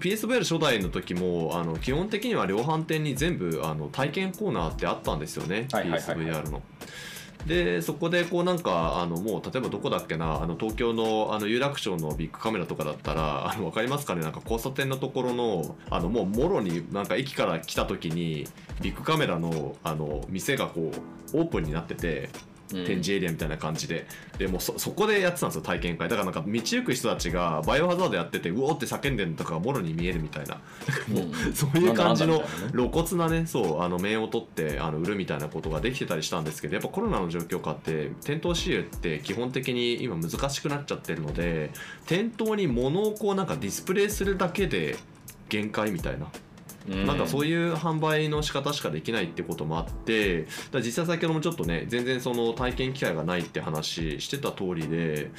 [0.00, 6.62] PSVR 初代の時もあの基本的には量販店に全部あの体験コーナーってあったんですよね、はいはいはいはい PSVR の。
[7.46, 14.22] でそこでこうなんかあのもう例えばどこだっけなあの東京のあの有楽町のビッグカメラとかだったらあの分かりますかね？
[14.22, 18.46] なんか交差点のところのあのもうもろになんか駅から来た時に
[18.80, 20.92] ビッグカメラのあの店がこ
[21.34, 22.30] うオープンになってて
[22.72, 24.06] 展示エリアみたいな感じで、
[24.38, 26.08] でもうそそこでやってたんですよ体験会。
[26.08, 30.60] だからなんか道行く人たちがバイオハザードやっててうおーって叫んでるのとかがもろに見えるみたいな。
[31.10, 31.32] うん。
[31.54, 41.70] そういう感じの露骨なねそうあの面を取ってあの売るみたいなことができてたりしたんですけどやっぱコロナの状況下って店頭支援って基本的に今難しくなっちゃってるので
[42.06, 44.96] 店頭に物をこうなんかディスプレイするだけで
[45.48, 46.26] 限界みたいな
[46.88, 55.30] なんかそういう販売の仕方しかできないってこともあってだ実際先ほどもちょっとね全然その体験機会がないって話してた通りで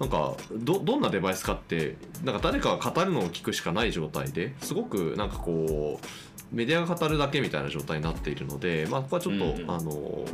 [0.00, 6.06] なんかどどんなデバイスかってなんか誰かが語るのを聞くしかない状態ですごくなんかこう
[6.52, 9.70] メディアが語るだけみたいな状態になっているので、まあ、ここはちょっと、うんうん。
[9.70, 10.24] あの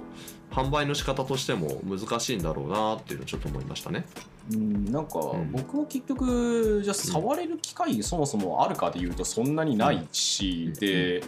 [0.51, 4.07] 販売の仕方としても難しいんだろうなっていうのをちょっと思いましたね。
[4.53, 5.51] うんなんかん。
[5.51, 10.75] 僕も結局じゃあ触れる機会そもそもあるかでいうとそんなにないし、うん。
[10.75, 11.25] で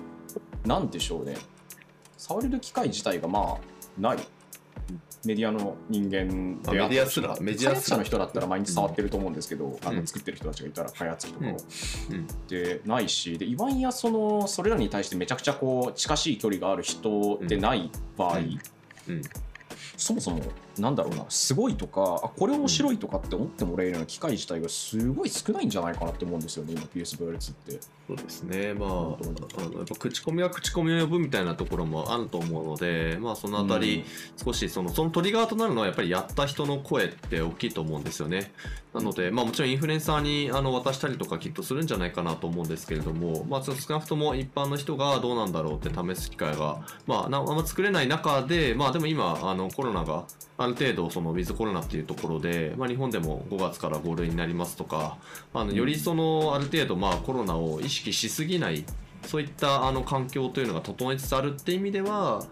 [0.64, 1.35] なんでしょうね。
[2.16, 4.18] 触れる機会自体がまあない
[5.25, 7.96] メディアの人間でメディアすらメディアすら。
[7.96, 9.35] の人だったら毎日触ってると思うん。
[9.35, 11.57] ですけど、あうんの作ってる人たちがいたら開発費とかを、
[12.11, 12.27] うん。
[12.49, 18.38] でないしでいわんやそのそれらに対してめちゃくちゃこう近しい距離がある人でない場合、
[19.97, 20.41] そもそも
[20.79, 27.81] なんだろうなすごいとかあこれ面白いとかって思ってもらえるような機会自体がすごい少ないんじゃないかなって思うんですよね今 PSVR2 って。
[28.07, 34.05] そうですね、まあ、あのやっぱ口コミは口コミを呼ぶみたいなところもあると思うので、まあ、そのあたり、
[34.37, 38.53] 少しそのそのトリガーとなるのはやっぱりやった人の声って大きいと思うんですよね。
[38.95, 50.25] なので、まあ、もちろんインフルエンサーにあの渡したりとかきっとするんじゃないかなと思うんですけれども、まあ、少なくとも一般の人がどうなんだろうって試す機会が、まあ、なあんま作れない中で、まあ、でも今あのコロナが
[50.59, 55.18] ある程度そのウィズコロナっていうところで、まあ、日本でも5月から5類になりますとか
[55.53, 58.85] あのよりそのある程度まあコロナを意識しすぎない
[59.27, 62.44] そういったあの環境というのが整えつつあるって意味では、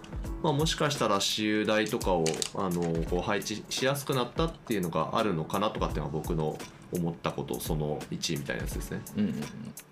[0.43, 2.25] まあ、もしかしたら私有台とかを
[2.57, 6.59] あのこう配置しやすくなったっていうのがあるのかなとかっていうのが僕の
[6.93, 9.01] 思ったことその1位みたいなやつですね。
[9.17, 9.35] うんうんうん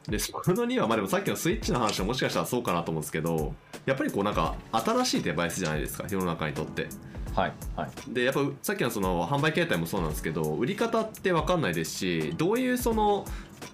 [0.09, 3.55] でそこの2はまあでもさっきのスイッチの話はもしかしたらそうかなと思うんですけど
[3.87, 6.89] やっぱりこうなんか新しいデバイスじゃないですか世の中にとって。
[7.35, 7.91] はいはい。
[8.09, 13.25] でやっぱさっきのその販売形態もそうなんですけど売り方って分かんないですしどういうその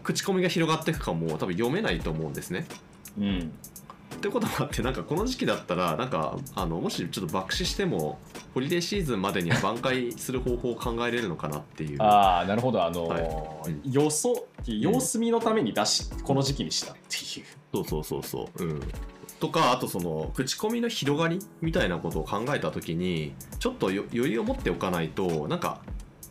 [0.02, 2.66] 口コミが広がっていくかも多分読めないと思うんですね。
[3.18, 3.52] うん。
[4.14, 8.18] ってこともあってなんかこの時期だったらなんかあのもしちょっと爆死しても
[8.52, 12.02] ホリデーシーズンまでには挽回する方法を考えれるのかなっていう。
[12.02, 12.84] ああなるほど。
[12.84, 13.72] あのーはい。
[13.72, 13.92] うん。
[13.92, 17.46] よそ様子見のために出し、この時期にしたっていう。
[17.72, 18.64] そうそうそうそう。
[18.64, 18.80] うん、
[19.40, 25.80] とかあとその口コミの広がりみたいなことを考えた時にちょっとよ余裕を持っておかないとなんか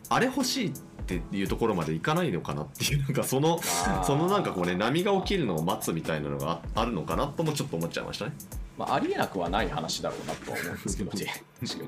[0.08, 0.72] あれ欲しいっ
[1.06, 3.60] ていうところまでいかないのかなっていうなんかその
[4.04, 8.32] そのなんかこうね波が起きるのを待つみたいなのがああるのかなともちょっと思っちゃいましたね。
[8.78, 11.84] まあ、ありえなくはない話だろうなとは思うんですけどね 確か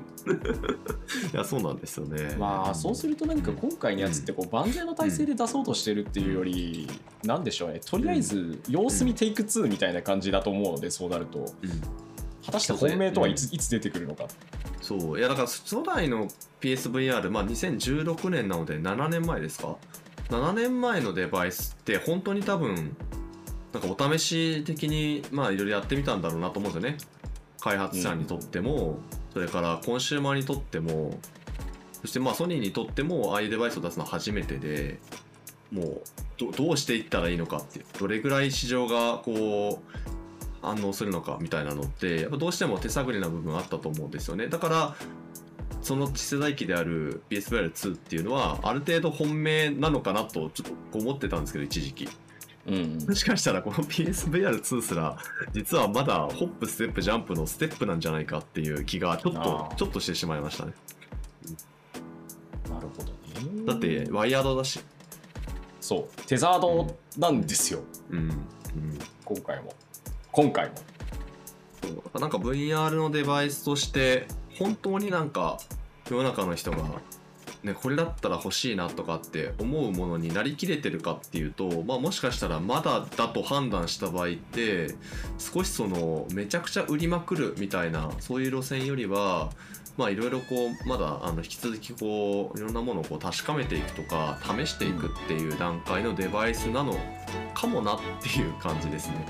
[1.25, 1.29] に。
[1.33, 2.35] いやそうなんですよね。
[2.37, 6.89] まあそうすると何か今回のやつってこう万全の体制で出そうとしてるっていうより
[7.23, 11.39] なんでしょうねとりあえず様子見テイク2みたいな感じだと思うのでそうなると。
[11.39, 11.45] うん。
[12.45, 14.25] 果たして本命とはいついつ出てくるのか。
[14.81, 16.27] そういやだから初代の
[16.59, 19.77] PSVR、まあ、2016年なので7年前ですか
[20.29, 22.97] ？7年前のデバイスって本当に多分
[23.73, 26.97] なんかお試し的にまあいろいろやってみたんだろうなと思うんですよね。
[27.61, 28.97] 開発者にとっても、
[29.33, 31.17] それからコンシューマーにとっても
[32.01, 34.99] そしてまあソニーにとってもああいうデバイスを出すのは初めてで
[35.71, 36.01] もう
[36.57, 39.97] どうしていったらいいのかってどれぐらい市場がこう
[40.61, 44.47] 反応するのかみたいなのってやっぱどうしても手探りな部分あったと思うんですよね。
[44.47, 44.95] だから
[45.81, 52.09] その次世代機である PSVR2 っていうのはある程度本命なのかなとちょっと思ってたんですけど一時期。
[52.67, 52.73] うん。
[52.73, 55.17] うんもしかしたらこの PSVR2 すら
[55.53, 60.73] 実はまだホップステップジャンプのステップなんじゃないかっていう気がちょっとちょっとしてしまいましたね。
[62.69, 63.65] なるほどね。
[63.65, 64.79] だってワイヤードだし。
[65.79, 66.21] そう。
[66.27, 67.81] テザードなんですよ。
[68.09, 68.35] うん、うん、
[69.25, 69.73] 今回も。
[70.31, 70.75] 今回も。
[72.19, 75.57] なんか VR のデバイスとして本当になんか
[76.09, 76.77] 世の中の人が、
[77.63, 84.95] ね、これだったら欲しいなとかって思うものになりきれてるかっていうと、まあ、もしかしたらまだだと判断した場合って
[85.37, 89.51] 少しそのめちゃくちゃ売りまくるみたいなそういう路線よりは
[89.95, 96.95] まあいろいろこうまだあの引き続きこういろんなものをこう確かめていくとか試していくっていう段階のデバイスなの
[97.53, 99.25] かもなっていう感じですね。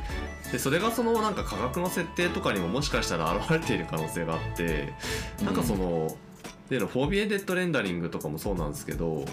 [0.52, 4.94] でそれがそのなんか価格の設定とかにももしかしたら現れている可能性があって
[5.44, 6.16] なんかその、
[6.72, 9.26] でのフォービエデッドレンダリングとかもそうなんですけど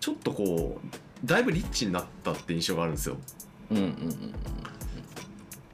[0.00, 3.18] ちょっとこうだいぶリッチになったって印象があるんですよ。
[3.70, 4.34] うんうんうん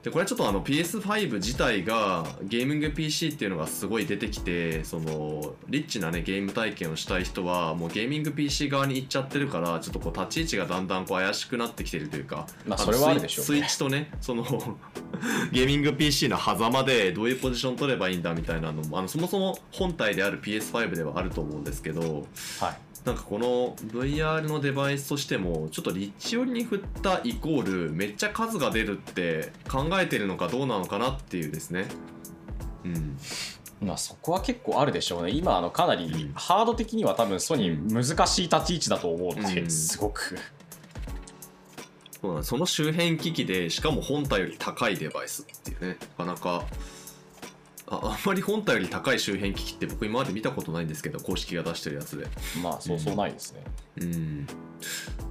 [0.02, 13.46] でこれはちょっとあの PS5 自体がゲーミング PC っていうのがすごい出てきてそのリッチなねゲーム体験をしたい人はもうゲーミング PC 側に行っちゃってるからちょっとこう立ち位置がだんだんこう怪しくなってきてるというかのまあそれはあるでしょうね。
[13.46, 14.42] スイスイッチとねその
[15.52, 22.26] ゲーミング PC の狭間でどういうポジション取ればいいんだみたいなのもあのそもそも本体である PS5 ではあると思うんですけど
[22.58, 31.86] はいなんかこの VR のデバイスとしてもちょっとリッチ寄りに振ったイコールめっちゃ数が出るって考えてるのかどうなのかなっていうですね。
[32.84, 33.18] うん。
[33.80, 35.32] まあそこは結構あるでしょうね。
[35.32, 36.32] 今あのかなりうん。
[36.34, 39.70] ハード的には多分ソニー難しい立ち位置だと思うので、うん。
[39.70, 40.38] すごく。
[42.22, 46.64] そうなんその周辺機器でしかも本体より高いデバイスっていうねなかなか
[47.92, 52.26] あ あんまり本体より高い周辺機器って僕今まで見たことないんですけど公式が出してるやつで。
[52.62, 53.64] まあそうそうないですね、
[54.00, 54.46] うん。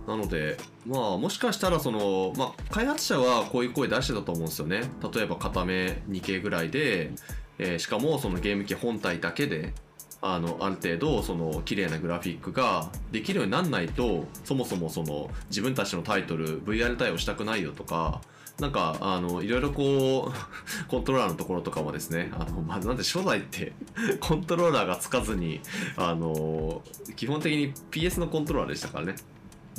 [0.08, 4.84] なのでまあもしかしたらその、まあ、開発者はこういう声出してたと思うんですよね。
[5.13, 7.12] 例えば片目 2K ぐらいで、
[7.58, 9.74] えーしかもそのゲーム機本体だけで
[10.21, 18.21] あのある程度その綺麗なグラフィックができるようにならないとそもそもその自分たちのタイトル VR 対応したくないよとか
[18.62, 20.34] なんかあのいろいろこう
[20.88, 23.74] コントローラーのところとかもですねあの、まあ、なんで初代って
[24.21, 25.62] コントローラーがつかずに
[25.97, 26.84] あの
[27.15, 29.15] 基本的に PS のコントローラーでしたからね。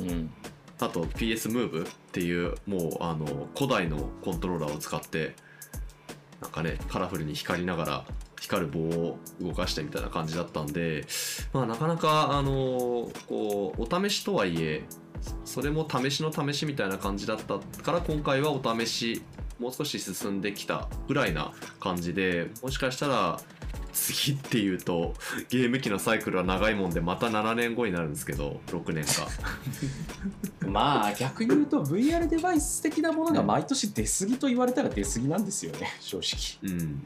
[0.01, 0.31] うん。
[0.81, 5.37] あと PS Move っていうもうあの古代のコントローラーを使って
[6.41, 8.05] なんかねカラフルに光りながら
[8.41, 11.07] 光る棒を動かしてみたいな感じだったんで
[11.53, 14.83] まあなかなかあのこうお試しとはいえ
[15.45, 19.23] それも試しの試しみたいな感じだったから今回はお試し
[19.59, 23.41] もう少し進んできたぐらいな感じでもしかしたら
[23.93, 25.15] 次っていうと
[25.49, 29.29] ゲーム機のサイクルは長いもんでまた7年後になるんですけど6年か。
[30.67, 37.03] まあ逆に言うと VR デバイス的なものが毎年出過ぎと言われたら出過ぎなんですよね正直、うん。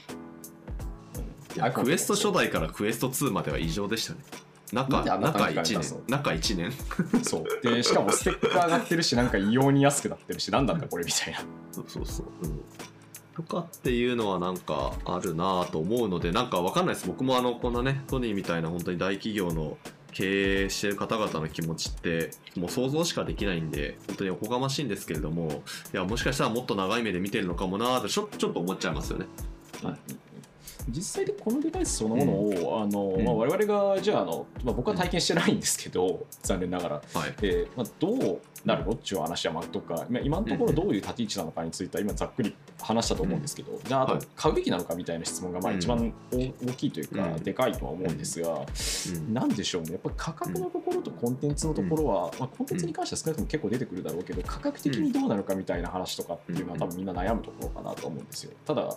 [1.73, 4.21] クエスト初代からクエスト2までは異常でしたね
[4.73, 6.11] 中中1短期間出すの年？
[6.11, 6.73] 中1年？
[7.23, 7.45] そう。
[7.63, 11.41] でしかもステッカー上がってるしなんか異様に安くなってるしなんだこれみたいな。
[11.73, 12.61] そうそうそう、うん、
[13.35, 17.07] とかっていうのはなんかあるなぁと思うのでなんかわかんないです。
[17.07, 19.77] 僕もあのこんなねソニーみたいな本当に大企業の
[20.13, 29.27] 経営してる方々の気持ちってもう想像しかできないんで本当におこがましいんですけれどもいやもしかしたらもっと長い目で見てるのかもなぁとちょちょっと思っちゃいますよね。
[30.89, 33.25] 実際でこのデバイスそのものを、あのうん。
[33.25, 37.33] まあ、我々がじゃああの、まあ、僕は体験してないんですけど、 残念ながら、はい。
[37.41, 38.93] でまあ、どうなるの？
[38.93, 47.43] っていう話はまあとかまあ今のところどういう立ち位置なのかについては今ざっくり話したと思うんですけど、じゃあ買うべきなのかみたいな質問がまあうん一番大大きいというか、うん。
[47.43, 49.35] でかいとは思うんですが、うん。
[49.35, 49.93] なんでしょうね。
[49.93, 58.53] やっぱ価格のところとコンテンツのところは、まあ、コンテンツに関しては少なくとも結構出てくるだろうけど価格的にどうなるかみたいな話とかっていうのは多分みんな悩むところかなと思うんですよ。
[58.65, 58.97] ただ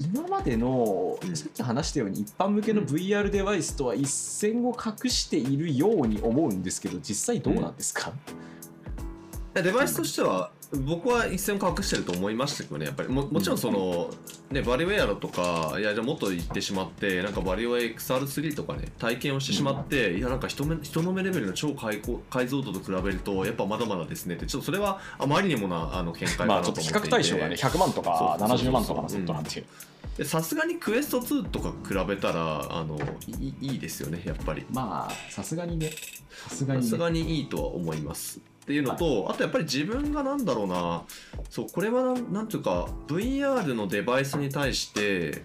[0.00, 1.36] 今までの、うん。
[1.36, 8.12] さっき話したように一般向けの VR デバイスとは一線を画しているように思うんですけど実際どうなんですか、
[9.54, 13.08] デバイスとしては僕は一線を隠してると思いましたけどねやっぱり。
[13.08, 14.10] ももちろんその、
[14.50, 26.90] ね、バリウェアだとかいやじゃあもっと言ってしまってなんかバリウェア XR3 とかね体験をしてしまって、いやなんか人目人の目レベルの超解高解像度と比べるとやっぱまだまだですねってちょっとそれはあまりにもなあの見解かまなと思っていて。
[26.90, 28.68] あちょっと比較対象がね100万とかそうそうそうそう。
[28.68, 29.64] 70万とかのセットなんて
[30.18, 34.66] でさすがにクエスト2とか比べたらあのいいいいですよねやっぱり。
[34.70, 35.92] まあさすがにね。
[36.30, 38.40] さすがさに、ね、すがにいいとは思います。
[38.68, 41.02] っていうのと、あとやっぱり自分がなんだろうな
[41.48, 45.42] そうこれはなんなんていうか VR のデバイスに対して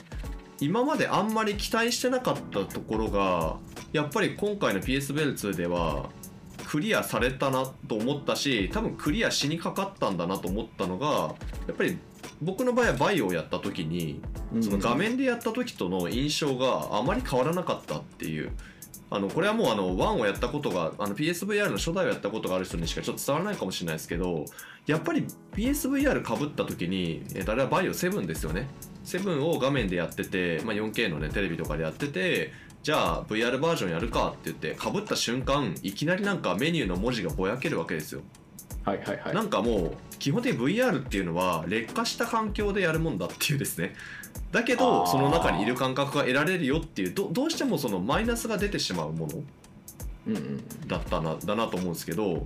[0.60, 3.56] 今まであんまり期待してなかったところが
[3.94, 6.10] やっぱり今回の PSVL2 では
[6.68, 11.98] クリアされたなと思ったし多分クリアしにかかったんだなと思ったのがやっぱり
[12.42, 14.22] 僕の場合はバイオをやった時に
[14.60, 18.52] その画面でやった時との印象があまり変わらなかったっていう。
[19.10, 24.46] あのこれはもうあの1をやったことがあの PSVR の初代をやったことがある人にしかちょっと伝わらないかもしれないですけど
[24.88, 28.68] やっぱり PSVR かぶった時にえーあれはバイオ7ですよね。
[29.06, 38.22] 7を画面でやってて、まあ、4K のねテレビとかでやっててじゃあ VR バージョンやるかって言ってかぶった瞬間いきなりなんかメニューの文字がぼやけるわけですよ。
[38.84, 39.36] はいはいはい。
[39.36, 43.94] なんかもう基本的に VR っていうのは劣化した環境でやるもんだっていうですね
[44.52, 49.44] だけどその中にいる感覚が得られるよっていうどどうしてもそのマイナスが出てしまうもの
[50.88, 52.46] だったなだなと思うんですけど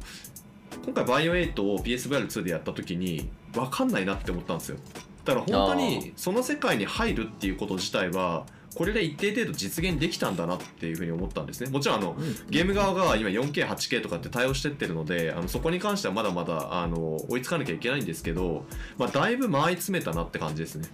[0.86, 4.78] 今回バイオ8を PSVR2 でやった時に分かんないなって思ったんですよ。
[5.26, 8.45] だから本当にその世界に入るっていうこと自体は
[8.76, 11.69] これで一定程度実現できたんだなっていうふうに思ったんですね。
[11.69, 12.15] もちろんあの
[12.50, 18.65] ゲーム側が今 4K8K とかって対応してってるのであのそこに関してはまだまだあの追いつかなきゃいけないんですけど、
[18.97, 20.88] まあ、だいぶ回り詰めたなって感じですね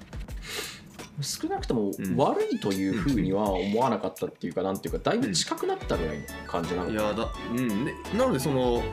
[1.22, 2.16] 少なくともうん。
[2.18, 7.86] 悪いというふうには思わなかったっていうか、なんていうかだいぶ近くなったぐらいの感じなのいやだうん。
[7.86, 8.84] ねなのでその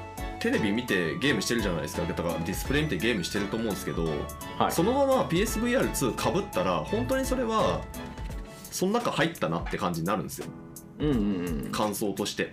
[0.41, 2.05] テレビ見てゲームしてるじゃないですか。
[2.05, 4.07] だからディスプレイ見てゲームしてると思うんですけど、
[4.59, 4.73] はい。
[4.73, 7.81] そのまま PSVR2 かぶったら本当にそれは
[8.71, 10.47] その中入ったなって感じになるんですよ。
[11.01, 11.17] うんうん
[11.67, 11.73] うん。
[11.73, 12.51] 感想として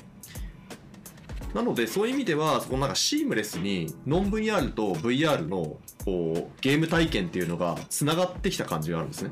[1.57, 9.31] なのでそういう意味ではこなんかシームレスにノン VR と VR のこうゲーム体験っていうのがつながってきた感じがあるんですね。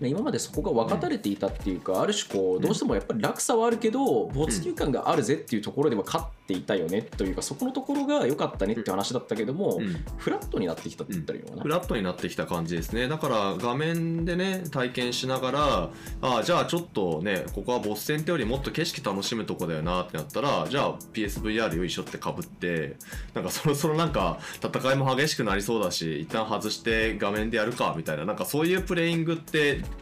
[0.00, 9.96] 今までそこが分かたれていたっていうか、ある種こうどうしてもやっぱり落差はあるけど没入感があるぜっていうところでは勝っていたよねというかそこのところが良かったねって話だったけども、うん。
[10.18, 13.08] フラットになってきたって言ったらいいのかな、フラットになってきた感じですね。
[13.08, 15.90] だから画面でね体験しながら
[16.22, 22.96] あじゃあちょっとねここはボス戦ってよりもっと景色楽しむとこだよなってなったらじゃあ PSVR よいしょってかぶって
[23.34, 29.55] なんかそろそろなんか戦いも激しくなりそうだし一旦外して画面でやるかみたいななんかそういうプレイングって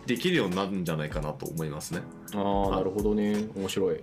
[0.07, 2.01] できるようになるんじゃないかなと思いますね。
[2.35, 3.47] ああなるほどね。
[3.57, 4.01] 面白い。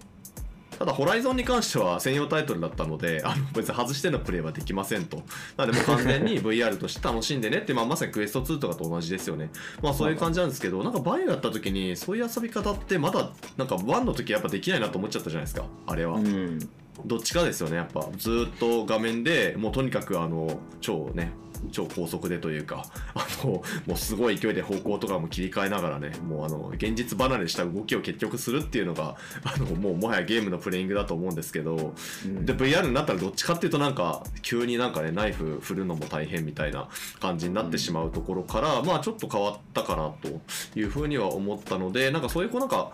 [0.81, 5.21] ただホライゾンに関しては専用タイトルだったのであの別に外してのプレイはできませんと。
[5.55, 9.51] なのでもう完全に VR として楽しんでねって、まあ、まさにクエスト2とかと同じですよね。
[9.83, 15.65] まあそういう感じなんですけどなんかバイオやった時にそういう遊び方ってまだなんか1の時やっぱできないなと思っちゃったじゃないですか。
[15.85, 16.59] あれは、うん。
[17.05, 18.07] どっちかですよねやっぱ。
[18.17, 21.31] ずーっと画面でもうとにかくあの超ね
[21.71, 31.93] 超高速でというか あのもうすごい勢いで方向とかも切り替えながらねもうあの現実離れした動きを結局するっていうのが あのもうもはやゲームのプレイングだと思うんですけど
[32.25, 32.45] うん。
[32.45, 36.87] で VR になったらどっちかっていうとなんか急になんかねナイフ振るのも大変みたいな
[37.19, 40.41] 感じになってしまうところから、まあちょっと変わったかなと
[40.79, 42.91] いうふうには思ったのでなんかそういうこうなんか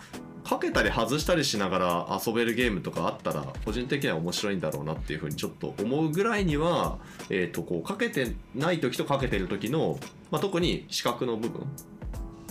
[0.48, 10.00] かけたり外したりしながら遊べるゲームとかあったら個人的には面白いんだろうなっていうふうにちょっと思うぐらいには、えー、とこうかけてない時とかけてる時の、
[10.32, 11.68] まあ、特に視覚の部分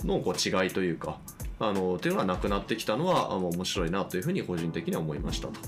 [0.03, 1.17] のこう違いというか
[1.59, 5.59] あのっていうのがなくなってきたのはあの面白いなというふうに個人的には思いましたと。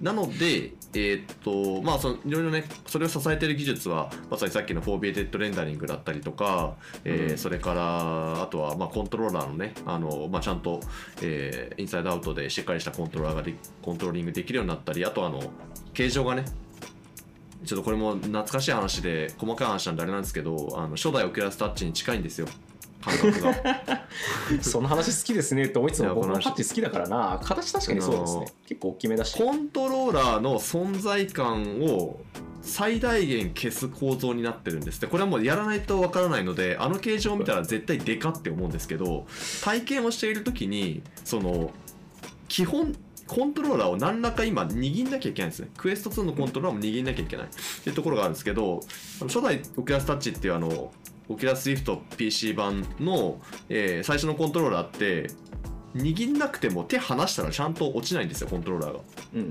[0.00, 7.38] なので、えーっとまあ、そのいろいろねそれを支えている技術はまさにさっきの 4BA レンダリングだったりとか、えーうん。
[7.38, 10.80] それからあとはまあコントローラーのねあの、まあ、ちゃんと、
[11.22, 15.40] えーインサイドアウトでしっかりしたコントローラーがでコントローリングできるようになったりあとあの
[15.92, 16.44] 形状がね
[17.64, 22.46] ちょっとこれも懐かしい話で細かい話なんであれなんですけどあの初代オキュラスタッチに近いんですよ
[23.06, 23.54] 感覚が。
[24.60, 26.44] その話好きですねって思いつつも僕の話。
[26.44, 27.40] パッチ好きだからな。
[27.42, 28.46] 形確かにそうですね。
[28.66, 29.36] 結構大きめだし。
[29.36, 32.20] コントローラーの存在感を
[32.62, 39.24] 最大限消す構造になってるんですでこれはもうやらないとわからないのであの形状を見たら絶対デカって思うんですけど
[39.62, 41.70] 体験をしている時にその
[42.48, 42.96] 基本
[43.26, 45.68] コントローラーを何らか今握んなきゃいけないんですね。
[45.76, 47.48] クエスト2のコントローラーも握んなきゃいけないっ
[47.82, 48.80] ていうところがあるんですけど
[49.22, 50.92] 初代オキュラスタッチっていうあの
[51.28, 55.30] オキュラスリフト PC 版の、えー最初のコントローラーって
[55.96, 59.00] 握んなくても手離したらちゃんと落ちないんですよコントローラーが。
[59.34, 59.46] うんうん。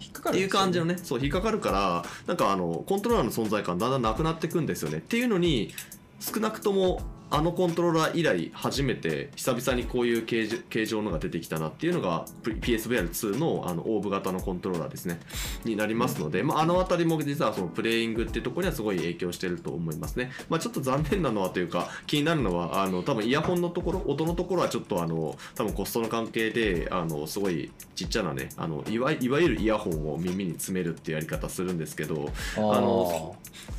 [0.00, 0.96] 引っかかっていう感じのね。
[1.02, 4.98] そう引っかかるからなんかあのコントローラーの存在感だんだんなくなっていくんですよね。
[4.98, 5.72] っていうのに
[6.20, 15.20] 少なくともあのコントローラー以来初めて久々にこういう形状形状のが出てきたなっていうのが PSVR2 のあのオーブ型のコントローラーですね。
[15.64, 33.36] になりますので、まあ、あの辺りも実はそのプレイングっていうところにはすごい影響してると思いますね、まあ、ちょっと残念なのはというか気になるのはあの多分イヤホンのところ音のところはちょっとあの多分コストの関係であのすごいちっちゃなねあのいわいわゆるイヤホンを耳に詰めるっていうやり方するんですけどああの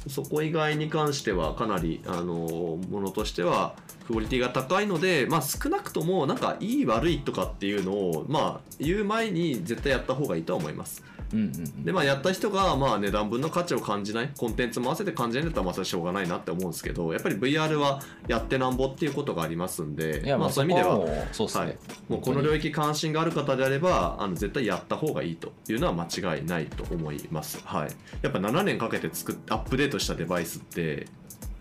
[0.08, 3.76] そこ以外に関してはかなりあのものとしては
[4.08, 11.04] クオリティが高いので、まあ、少なくともなんかいい悪いとかっていうのを、まあ、言う前に絶対やった方がいいとは思います。
[11.34, 11.84] うんうんうん。
[11.86, 21.78] でまあやった人がまあ値段分の価値を感じないコンテンツも合わせて感じないんだったらまあそれはしょうがないなって思うんですけどやっぱり VR はやってなんぼっていうことがありますんでまあそういう意味ではそうすね、はい。
[22.10, 27.62] もうこの領域関心がある方であればあの絶対やった方がいいというのは間違いないと思います。
[27.64, 27.90] はい、
[28.22, 31.08] やっぱ7年かけて作っアップデートしたデバイスって、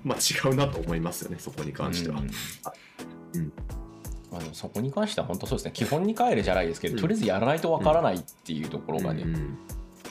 [0.04, 2.20] まあ、違うなと思いますよねそこに関しては。
[2.20, 2.30] うん。
[3.40, 3.52] うん。
[4.30, 5.72] まあ、でもそこに関しては本当そうですね。
[5.72, 7.00] 基本に帰るじゃないですけど、うん。
[7.00, 9.58] とりあえずやらないとわからないっていうところがね、いうんうん。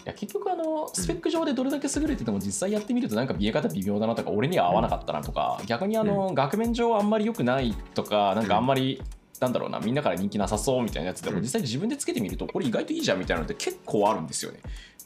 [0.10, 9.02] や結局あのスペック上でどれだけ優れてても実際やってみるとなんか見え方微妙だなとか俺には合わなかったなとか、逆にあの、額面上あんまり良くないとかなんかあんまり、
[9.40, 11.42] なんだろうなみんなから人気なさそうみたいなやつでもうん。
[11.44, 14.60] 実際自分でつけてみるとこれ意外といいじゃんみたいなのって結構あるんですよね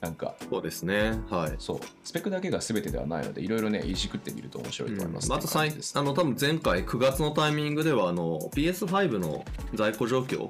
[0.03, 1.17] なんかそうですね。
[1.29, 1.55] はい。
[1.59, 1.79] そう。
[2.03, 5.97] スペックだけが全てではないのでいろいろねいじくってみると面白いと思います、う感じです。
[5.97, 10.49] あの多分前回9月のタイミングではあの PS5 の在庫状況のと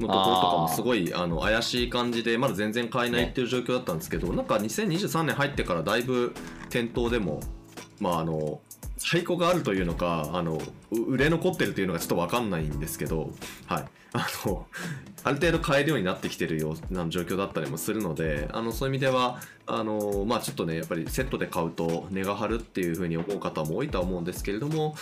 [0.00, 6.34] ろとかもすごいあの怪しい感じでまだ全然買えないっていう状況だったんですけど、なんか2023年入ってからだいぶ
[6.70, 7.40] 店頭でも
[8.00, 8.62] まああの
[8.96, 10.58] 在庫があるというのかあの
[10.92, 13.32] う売れ残ってるというのがちょっと分かんないんですけど、
[13.66, 13.84] はい、
[14.14, 14.66] あの
[15.24, 24.94] ある程度買えるようになってきてるような状況だったりもするのであのそういう意味ではあの、まあ、ちょっとねやっぱりセットで買うと値が張るっていうふうに思う方も多いとは思うんですけれども、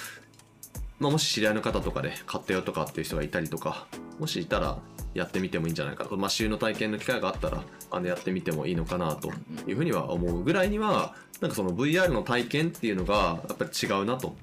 [1.00, 3.86] まあ、もし知り合いの方とかで買ったよとかっていう人がいたりとか
[4.20, 4.78] もしいたら
[5.12, 9.28] やってみてもいいんじゃないかと、まあ、週の体験の機会があったらあのやってみてもいいのかなと
[9.66, 14.36] いうふうには思うぐらいにはなんかその VR の体験っていうのがやっぱり違うなと。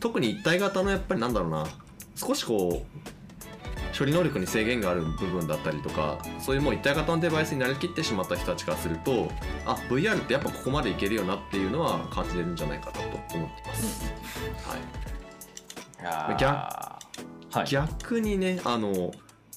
[0.00, 1.66] 特に一体型のやっぱりなんだろうな。
[2.16, 3.19] 少しこう
[4.00, 9.30] 処理能力に制限がある部分だったりとかそういうもう一体型のデバイスになりきってしまった人たちからすると
[9.66, 13.36] あ VR ってやっぱここまでいけるよなっていうのは感じれるんじゃないかなと思って
[13.66, 14.10] ます、
[14.64, 15.00] はい
[16.00, 19.12] いやー逆はい逆にねあの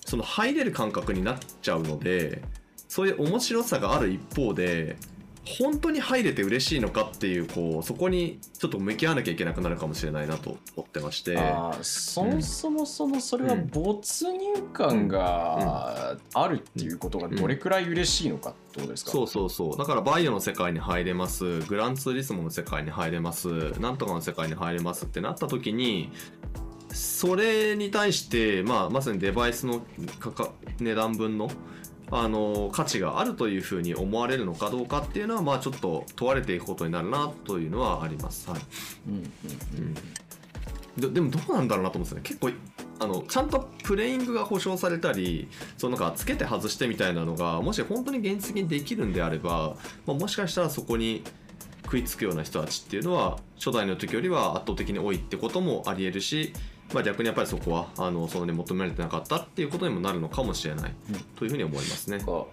[0.05, 2.41] その入れる感覚になっちゃうので
[2.89, 4.97] そういう面白さがある一方で
[5.45, 11.37] 本当に入れて嬉しいのかっていうこうそこにちょっと向き合わなきゃいけなくなるかもしれないなと思ってまして。
[11.81, 26.11] そもそもそのそれは没入感があるっていうことがどれくらい嬉しいのかってことですか、そうそうそうだからバイオの世界に入れますグランツーリスモの世界に入れますなんとかの世界に入れますってなった時に
[26.93, 29.81] それに対して、まあ、まさにデバイスの
[30.19, 31.49] 価格値段分の
[32.15, 38.49] あの価値があるというふうに思われるのかどうかっていうのはまあちょっと問われていくことになるなというのはあります。
[38.49, 38.61] はい。
[39.07, 39.95] うんうんうん。
[40.97, 42.23] ででもどうなんだろうなと思うんですよね。
[42.23, 42.51] 結構
[42.99, 51.23] あのちゃんとプレイングが保証されたりそのなんかつけて外してみたいなのがもし本当に現実的にできるんであれば、まあ、もしかしたらそこに
[51.83, 56.53] 食いつくような人たちっていうのは初代の時よりは圧倒的に多いってこともありえるし、
[56.93, 60.93] まあ、逆にやっぱりそこはあのその、ね、求められてなかったっていうことにもなるのかもしれない。
[61.11, 61.19] うん。
[61.35, 62.17] というふうに思いますね。
[62.17, 62.25] うん。
[62.25, 62.49] こ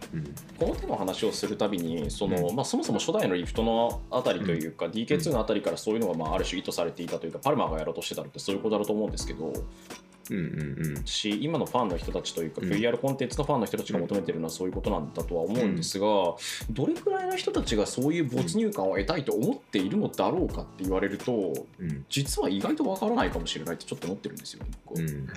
[0.61, 2.57] の手の話をするたびにその、うん。
[2.57, 9.53] まあ、そもそも初代のリフトのあたりというか、DK2 のあたりからそういうのがまあある種意図されていたというかパルマーがやろうとしてたのってそういうことだと思うんですけど
[11.05, 12.70] し今のファンの人たちというか、うん。
[12.70, 16.07] VR コンテンツのファンの人たちが求めてるのはそういうことなんだとは思うんですが、
[16.70, 22.05] どれくらいの人たちがそういう没入感を得たいと思っているのだろうかって言われるとうん。
[22.09, 25.05] 実は意外とわからないかもしれないってちょっと思ってるんですよ、ね僕は。
[25.05, 25.28] うん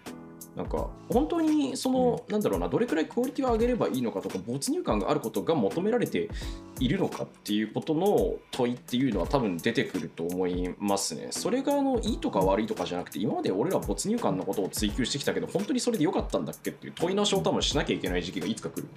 [0.56, 6.30] なんか本当にその、なんだろうなどれくらいクオリティを上げればいいのかとか没入感があることが求められて
[6.80, 11.28] いるのかっていうことの問いっていうのは多分出てくると思いますね。
[11.32, 18.88] それがあのいいとか悪いとかじゃなくて今まで俺ら没入感のことを追求してきたけど本当にそれで良かったんだっけっていう問い直しを多分しなきゃいけない時期がいつか来る。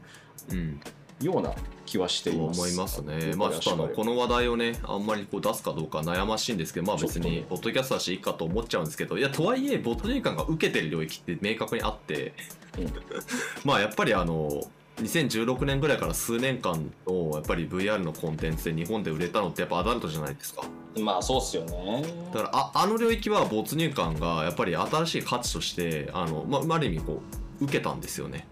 [0.51, 0.81] うん
[1.21, 1.55] ような
[1.87, 2.61] 気はしています。
[2.61, 3.35] 思いますね。
[3.37, 12.35] まあちょっとあのこの話題をねあんまりこう出すかどうか悩ましいんですけどまあ別にポッドキャストだしいいかと思っちゃうんですけどいやとはいえ没入感が受けてる領域って明確にあって、
[12.79, 12.93] うん。
[13.65, 14.63] まあやっぱりあの
[14.97, 20.63] 2016年ぐらいから数年間のやっぱり VR のコンテンツで日本で売れたのってやっぱアダルトじゃないですか。
[20.99, 22.03] まあそうっすよね。
[22.33, 27.21] だからああの領域は没入感がやっぱり新しい価値としてあの、まあ、ある意味こ
[27.61, 28.47] う受けたんですよね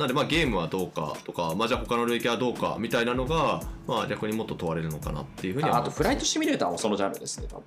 [0.00, 7.64] なんでまあゲームはどうかとか、まあ、じゃあ他の領域はどうかみたいなのが、まあ、逆にもっと問われるのかなっていうふうにはああとフライトシミュレーターもそのジャンルですね多分。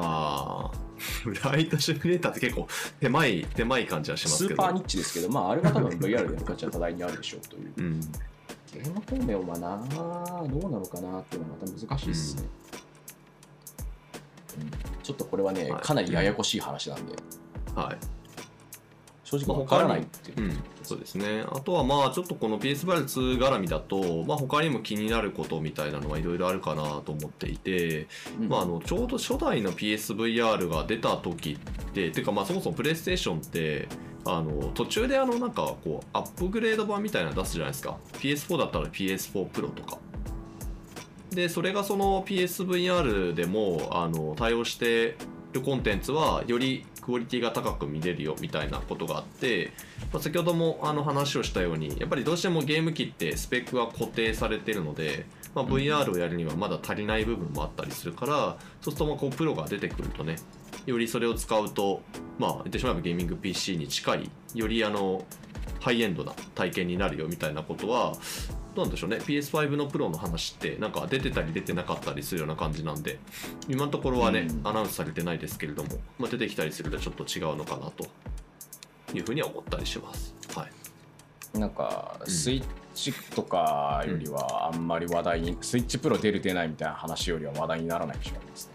[0.00, 2.68] ああ フライトシミュレーターって結構
[3.00, 4.62] 手前い手前い感じはしますけど。
[4.62, 7.72] スーパーニッチですけどまああれは多分 VR でやる価値は多大にあるでしょうという。
[7.76, 8.00] うん。
[8.00, 9.76] ゲーム方面はな
[10.48, 12.42] どうなのかなっていうのはまた難しいですね、
[14.60, 14.70] うん。
[15.02, 15.82] ちょっとこれはね、はい。
[15.82, 17.16] かなりややこしい話なんで。
[17.74, 18.21] はい
[19.38, 21.44] 正直わからないっていう、うん、そうですね。
[21.50, 28.08] あとはまあちょっとこの PS2 絡みだと、まあ、他にも気になることみたいなのはいろいろあるかなと思っていて、
[28.38, 28.48] うん。
[28.48, 33.88] まあ、あのちょうど初代の PSVR が出た時っててかまあそもそもプレイステーションって
[34.24, 37.96] あの途中であのなんかこうアップグレード版みたいなの出すじゃないですか。
[38.14, 39.98] PS4 だったら PS4 Pro とか。
[41.30, 45.16] でそれがその PSVR でもあの対応して
[45.52, 49.72] るコンテンツはよりクオリティが高く見れるよみたいなことがあって、
[50.12, 60.36] まあ、先ほどもあの話をしたようにやっぱりどうしてもゲーム機ってスペックが固定されてるので、まあ、VR をやるにはまだ足りない部分もあったりするからそうするとまこうプロが出てくるとね
[60.86, 62.02] よりそれを使うと
[62.38, 65.24] まあ言ってしまえばゲーミング PC に近いよりあの
[65.80, 68.14] ハイエンドな体験になるよみたいなことは
[68.76, 69.18] なんでしょうね。
[69.18, 73.18] PS5 のプロの話ってなんか出てたり出てなかったりするような感じなんで
[73.68, 74.66] 今のところはね、うん。
[74.66, 78.06] アナウンスされてないですけれども、まあ、出てきたりするとちょっと違うのかなと
[79.14, 80.34] いうふうには思ったりします。
[80.54, 80.68] は
[81.54, 82.30] い、なんかん。
[82.30, 82.64] スイッ
[82.94, 88.71] チとかよりはあんまり話題に、スイッチプロ出る出ないみたいな話よりは話題にならないでしょうですね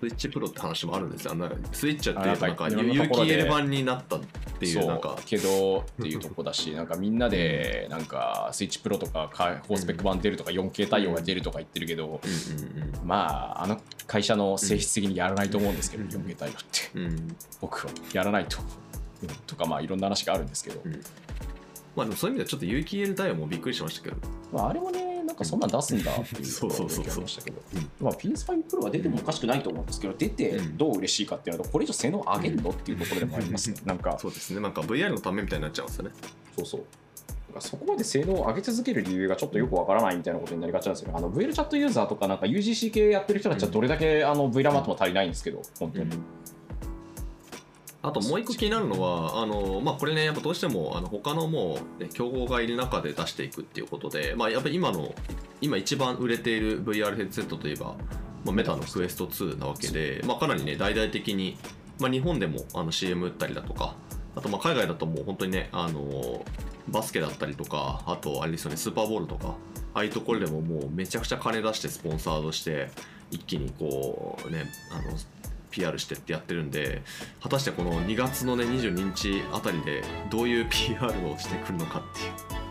[0.00, 1.34] スイッチプロって話もあるんですよ。
[1.34, 4.20] なスイッチってなんか有機 L 版になったっ
[4.60, 5.16] ていうなんか。
[5.26, 12.20] けどっていうとこだしなんかみんなでなんかスイッチプロとかか高スペック版出るとか 4K 対応が出るとか言ってるけど、
[13.04, 16.90] まああの会社の性質的にやらないと思うんですけど、4K 対応って。
[17.60, 18.58] 僕はやらないと、
[19.22, 20.92] うんとかまあいろんな話があるんですけど、うん。
[21.96, 24.16] まあでもそういう意味ではちょっと有機 L 対応もびっくりしましたけど。
[24.52, 27.62] まあ、あれもねかそんなん出すんだっていうところがありましたけど。
[27.74, 27.90] うん。
[28.00, 30.76] まあ、PS5 Pro は出てもおかしくないと思うんですけど出てうん。
[30.76, 33.76] どう嬉しいかっていうのとこれ以上性能上げるのっていうところでもありますね。
[33.84, 34.18] なんか。
[34.18, 34.60] そうですね。
[34.60, 36.10] なんか VR のためみたいになっちゃうんですよね。
[36.56, 36.80] そうそう。
[37.60, 41.14] そこまで性能を上げ続ける理由がちょっとよくわからないみたいなことになりがちなんですよね。
[41.16, 46.10] あの VL チャットユーザーとかなんか UGC 系やってる人たちはどれだけあの VRAM あっても足りないんですけど、本当に。
[48.08, 55.14] あともう一個気になるのはあの、まあ、これねやっぱどうしてもあの他のもう、ね、競合がいる中で出していくっていうことで、まあ、やっぱり今の
[55.60, 57.94] 今一番売れている VR ヘッドセットといえば、
[58.44, 61.58] まあ、メタのクエスト2なわけで、まあ、かなりね大々的に、
[61.98, 63.94] まあ、日本でもあの CM 打ったりだとか
[64.34, 66.44] あとまあ海外だともう本当にねあの
[66.88, 69.56] バスケだったりとかあとあれですよねスーパーボールとか
[69.92, 72.90] ああいうところでももうめちゃくちゃ金出してスポンサードして
[73.30, 75.18] 一気にこうねあの
[75.70, 77.02] PR してってやってるんで
[77.42, 82.68] 果たしてこの2月のね22日あたりでどういう PR をしてくるのかっていう。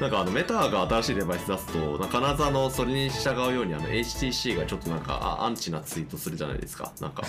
[0.00, 6.92] なんかあのメタが新しいデバイス出すと必ずあのそれに従うようにあの HTC がちょっとなんかあアンチなツイートするじゃないですか。
[7.00, 7.24] なんか。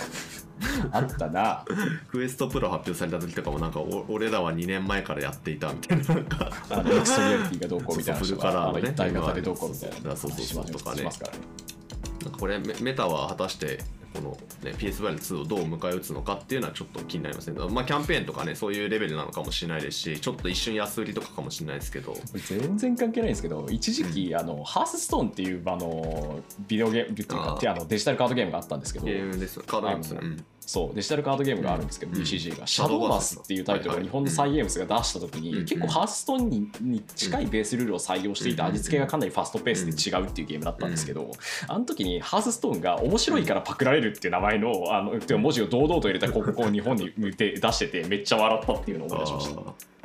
[0.91, 1.65] あったな。
[2.11, 6.51] クエストプロ発表された時とかもなんかお俺らは2年前からやっていたみたいななんか。
[6.69, 13.79] あのエクストリアリティがどうこうみたいなそうそうフルカラーのねあの一体型でどうこうみたいなそうそうそうとかねなんかこれメメタは果たして
[14.13, 17.59] この、ね、PSVR2 をどう迎え撃つのかっていうのはちょっと気になりますね。
[17.69, 27.57] まあキャンペーンとかねそういうレベルなのかもしれないですしちょっと一瞬安売りとかかもしれないですけど全然関係ないんですけど一時期、あのハースストーンっていうあのビデオゲームっていうか
[27.87, 30.19] デジタルカードゲームがあったんですけどゲームですカードゲームですね。
[30.23, 30.95] うんそう。
[30.95, 32.21] デジタルカードゲームがあるんですけど、うん。
[32.21, 35.65] BCG が、シャドーバースっていうタイトルを日本のサイ・ゲームスが出した時に、うん。
[35.65, 38.67] 結構ハースストーンにに近いベースルールを採用していて、うん。
[38.67, 41.31] 味付けがかなりファストペースで違うっていうゲームだったんですけど、
[41.67, 49.98] あの時にハースストーンが面白いからパクられるっていう名前のあの文字を堂々と入れた広告を日本に出しててめっちゃ笑ったっていうのを思い出しました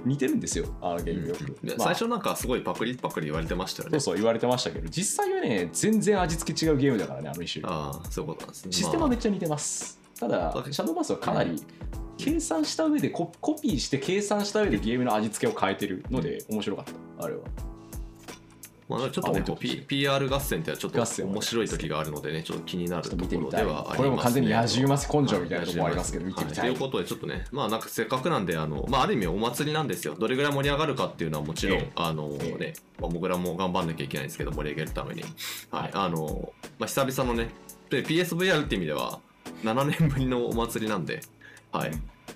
[0.04, 4.14] 似てるんですよあのゲームよく、まあで最初なんかすごいパクリパクリ言われてましたよねそう。
[4.14, 8.72] そう言われてましたけど実際はね全然味付け違うゲームだからねあの一種類ああそういうことなんですね。
[8.72, 10.00] システムはめっちゃ似てます。
[10.18, 11.62] ただ、まあシャドーバースはかなり
[12.16, 16.84] 計算した上でコ、コピーして計算した上でゲームの味付けを変えてるので、面白かっ
[17.18, 17.42] た、あれは。
[18.88, 23.50] まあ、ちょっとねあこう、P、PR 合戦ってちょっと面白い時があるのでねちょっと気になるところ。
[23.50, 23.96] ではありますね。
[23.96, 26.64] これも完全に野獣マス根性みたいなところもありますけど、見てみたい。
[26.64, 30.14] ということでちょっとねまあなんかせっかくなんであの、まあ、ある意味お祭りなんですよ。
[30.16, 31.92] どれぐらい盛り上がるかっていうのはもちろん、ええ。
[31.96, 35.22] あのね、えまあ、僕らも頑張んなきゃいけないんですけど盛り上げるために、
[35.70, 35.82] はい。
[35.82, 37.48] はいあのまあ、久々のね
[37.90, 39.18] で PSVR って意味では
[39.64, 41.20] 7年ぶりのお祭りなんで、
[41.72, 41.90] はい、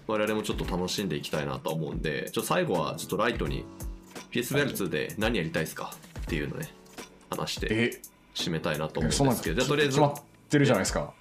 [0.07, 3.65] 我々もちょっと楽しんでいきたいなとは思うんでちょ最後はちょっとライトに
[4.33, 5.93] PSVR2 で何やりたいですか？
[6.31, 6.69] っていうのね
[7.29, 7.91] 話してえ、
[8.37, 10.15] 締めたいなと思うんですけどじゃあとりあえず決まっ
[10.49, 11.13] てるじゃないですか。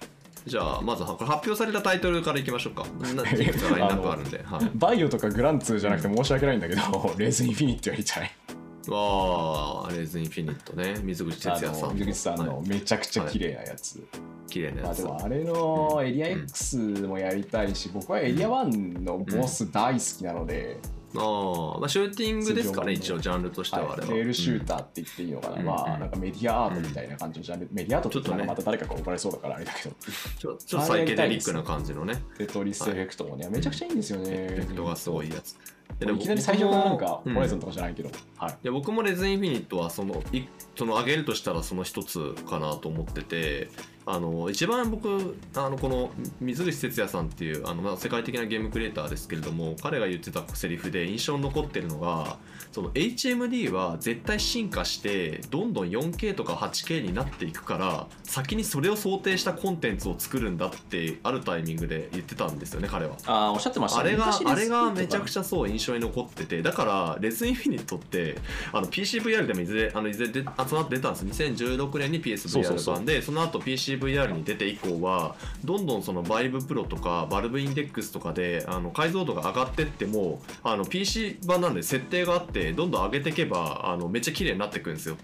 [0.46, 2.84] じゃあまずはこれ発表されたタイトルからいきましょうか。
[3.14, 6.80] ないくつかラインナップあるんで、はい、バイオとかグランツーじゃなくて申し訳ないんだけど、
[7.18, 8.30] レーズインフィニットやりたい？
[8.88, 10.94] わあレーズインフィニットね。
[11.02, 12.68] 水口哲あ也さんの、水口さんのはい。
[12.68, 14.06] めちゃくちゃ綺麗なやつ。
[14.48, 15.02] 綺麗なやつ。
[15.02, 20.78] まああれのエリア X もやりたいし、僕はエリア1のボス大好きなので、
[21.16, 25.64] あーまあシューティングですかね一応ジャンルとしてはあれは、はい、レールシューターって言っていいのかな、うん。
[25.64, 28.54] まあうんなんかメディアアートみたいな感じのジャンル、メディアアートって言ったらちょっとね。
[28.54, 29.94] また誰かが怒られそうだからあれだけど、
[30.38, 32.22] ちょちょっとサイケデリックな感じのね。
[32.38, 34.26] テトリスエフェクトもね、めちゃくちゃいいんですよね。
[34.30, 35.56] エフェクトがすごいやつ。
[36.00, 37.34] いきなり最初からなんか、うん。
[37.34, 38.52] ホライゾンとかじゃないけど、はい。
[38.52, 40.42] いや僕もレズインフィニットはそのい
[40.76, 43.68] その上げるとしたらその一つかなと思ってて
[44.12, 52.38] あの一番僕あのこの水口哲也さんっていうあの、まあ、世界的なゲームクリエイターですけれども彼が言ってたセリフで印象に残ってるのが
[52.72, 63.16] その HMD は絶対進化してどんどん 4K とか 8K になっていくから先にそれを想定したコンテンツを作るんだってあるタイミングで言ってたんですよね彼は。
[63.26, 65.30] ああ、おっしゃってましたあれがあれがめちゃくゃ。
[65.30, 68.38] ちゃそう印象に残っててだからレズインフィニットって
[68.72, 75.34] あの PCVR でもいずれあのいずれで集まって出たんです2016年に PSVR 版でその後 PCVR に出て以降は
[75.64, 85.16] どんどんそのバイブプロとかバルブインデックスとかであの解像度が上がってってもあの PC 版なんで設定があってどんどん上げていけばあのめっちゃ綺麗になっていくんですよ。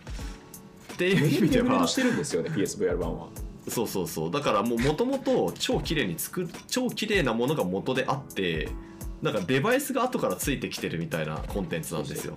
[0.92, 3.28] っていう意味ではしてるんですよね、PSVR 版は。
[3.68, 4.30] そうそうそう。
[4.30, 8.70] だからもう元々超綺麗に作る超綺麗なものが元であって
[9.22, 12.36] なんかデバイスが後からついてきてるみたいなコンテンツなんですよ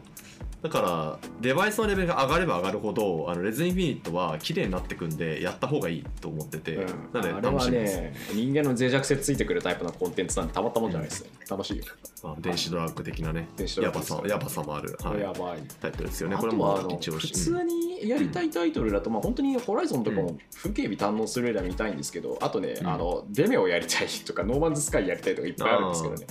[0.61, 6.85] だからデバイスのレベルが上がれば上がるほどあのレズインフィニットは綺麗になってくんでやった方がいいと思ってて、うん。
[7.13, 11.29] なので楽しみです、ね、人間の脆弱性ついてくるタイプのコンテンツなんてたまったもんじゃないですね。
[11.49, 11.85] 楽しいよ。
[12.23, 13.47] まあ、電子ドラッグ的なね
[13.81, 15.59] やばさやばさもある、はい、やばい。
[15.79, 16.35] タイトルですよね。
[16.35, 22.87] あこれも一応普通にやりたいタイトルだと、まあ、本当にホライゾンとかうも風景美堪能する上では見たいんですけど、あとね、うん。
[22.87, 26.25] あのデメをやりたいとかノーマンズスカイやりたいとかいっぱいあるんですけどね。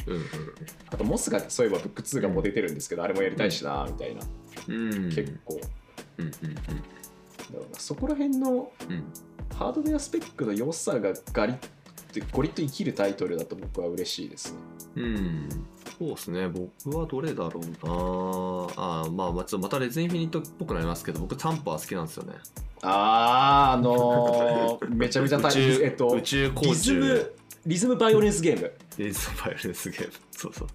[0.90, 4.17] あとモスがそういえばブック2がもう出てるんですけど、あれもやりたいしなみたいな、
[4.68, 5.08] うんうん。
[5.10, 5.60] 結構。
[6.18, 8.92] うんうんだろうなそこら辺のうん。
[8.92, 9.04] うん
[9.58, 11.56] ハードウェアスペックの良さがガリッ
[12.12, 14.58] てゴリッと生きるタイトルだと僕は嬉しいですね。
[14.96, 15.48] うん、
[15.98, 17.68] そうですね、僕はどれだろうな。
[17.84, 22.34] あーまあ、まあ、ちょっとまたレズインフィニットっぽくなりますけど、僕、タンパー好きなんですよね。
[22.82, 27.32] あーあのー、 めちゃめちゃ大宇宙,、えっと宇宙リズム
[27.66, 28.72] リズムバイオレンスゲーム。
[28.96, 30.12] レズバイオレンスゲーム。
[30.30, 30.68] そうそう。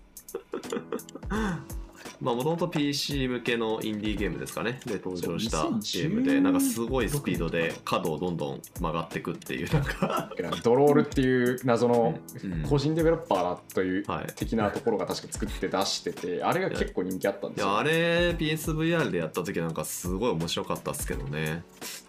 [2.24, 4.80] まあ、もともと PC 向けのインディーゲームですかね。
[4.86, 10.32] で、登場したゲームで、なんかすごいスピードで角をどんどん曲がっていくっていう、なんか、
[10.64, 14.34] ドロールっていう謎のうん個人デベロッパーだというはい。
[14.36, 21.64] 的なところが確か作って出しててあれが結構人気あったんですよいやあれ PSVR でやった時なんかすごい面白かったっすけどね。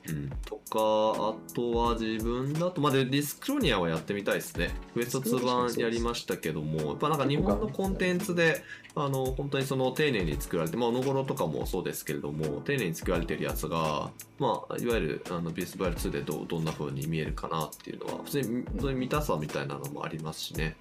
[0.07, 4.71] うん、とかあとは自分だとまあでディスクロニアはやってみたいですね。
[4.93, 8.63] クエスト2版やりましたけどもやっぱなんか日本のコンテンツで
[8.95, 20.77] あの本当にそのテ丁寧に作られて、まあ、おのごろとかもそうですけれども丁寧に作られてるやつが、まあ、いわゆるあのビスバイル2でどどんな風に見えるかなっていうのは普通に普通に見たさみたいなのもありますしね。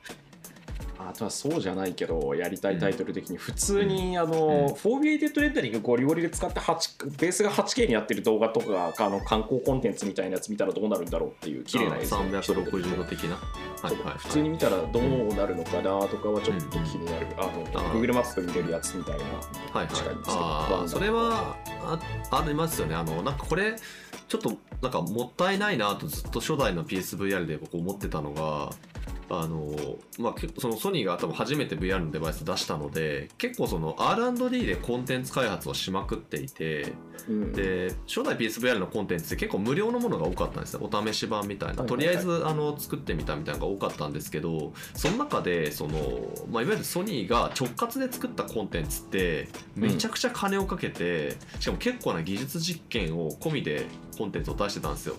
[1.09, 13.35] あとはそうじゃないけどやりたいタイトル的に普通にあの 4K レンダリングゴリゴリで使って8ベースが 8K にやってる動画とかあの観光コンテンツみたいなやつ見たらどうなるんだろうっていう綺麗な映像360度的な、
[13.81, 19.87] はいはい、普通に見たらどうなるのかなとかはちょっと気になる、あの Google マップ見れるやつみたいなはいはい。
[20.27, 21.99] あそれはあ
[22.31, 22.95] ありますよね。
[22.95, 23.75] あのなんかこれ
[24.27, 28.71] ちょっとなんかもったいないなとずっと初代の PSVR で僕思ってたのが
[29.29, 29.75] あの
[30.19, 36.93] まあ、そのソニーが多分初めて VR のデバイス出したので結構その R&D でコンテンツ開発をしまくっていて、
[37.27, 40.89] うん、で初代 PSVR のコンテンツって結構無料のものが多かったんですよ。
[40.89, 41.83] お試し版みたいな。
[41.83, 45.99] とりあえずあの作ってみたみたいなのが多かったんですけどその中でその、
[46.51, 53.85] まあ、いわゆるソニーが直轄で作ったコンテンツってめちゃくちゃ金をかけて、うん、しかも結構な技術実験を込みで
[54.17, 55.15] コンテンツを出してたんですよ。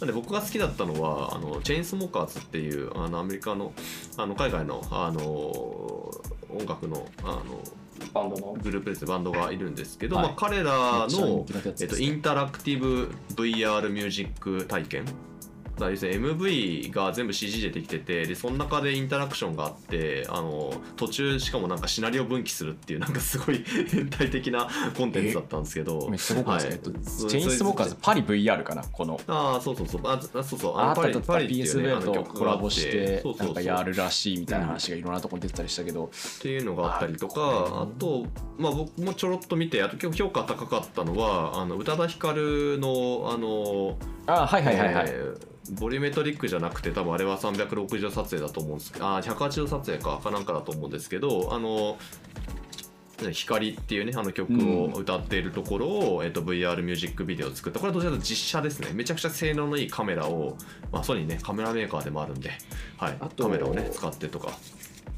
[0.00, 3.72] なんで僕が好きだったのはあのチェーンスモーカーズっていうあのアメリカの
[4.16, 7.42] あの海外のあの音楽のあの
[8.14, 8.52] バンドの？
[8.54, 11.44] グループですバンドがいるんですけど、はい、まあ、彼らの、
[11.80, 15.04] えっと、インタラクティブ VR ミュージック体験
[15.78, 28.82] だ要するに MV が全部 CG でできててでその中でインタラクションがあってあの途中しかもなんかシナリオ分岐するっていうなんかすごい 変態的なコンテンツだったんですけど、めっちゃすごいですね、はい、チェインスモーカーズパリ VR かな？
[28.82, 29.20] この。
[29.26, 30.00] ああそうそうそう。
[30.04, 30.78] あそうそう。
[30.78, 36.10] あパリパリっていう、ね、PSV とコラボしてなんかやるらしいみたいな話がいろんなところに出てたりしたけど、うん、っ
[36.40, 38.26] ていうのがあったりとかあと
[38.58, 43.96] まあ僕もちょろっと見てあと評価高かったのはあの宇多田ヒカルのあの
[44.28, 51.98] あはいはいはいはい、えーボリュメトリックじゃなくて多分あれは360度撮影だと思うんですけどあ180度撮影かかなんかだと思うんですけどあの
[53.32, 57.80] 光っていうねあの曲を歌っているところを、うん、えっと、VR ミュージックビデオを作った。
[57.80, 58.90] これはどちらかと実写ですね。
[58.92, 60.56] めちゃくちゃ性能のいいカメラを、
[60.92, 62.52] まあ、ソニーねカメラメーカーでもあるんで、
[62.96, 64.52] はい、カメラをね使ってとか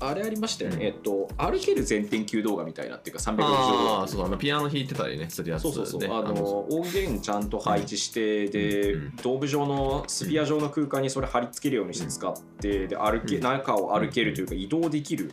[0.01, 15.33] あれありましたよね、うん、えっと、歩ける全天球動画みたいなっていうか、360度ああ、そうあのピアノ弾いてたりね、するやつ、ね、そうそうそう、あの音源ちゃんと配置して、うん、で、うん、ドーム状のスピア状の空間にそれ貼り付けるようにして使って、で歩け中を歩けるというか、移動できる。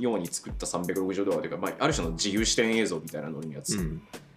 [0.00, 3.76] ように作った360度というか、まあ、ある種の自由視点映像みたいなののやつ。
[3.76, 3.82] が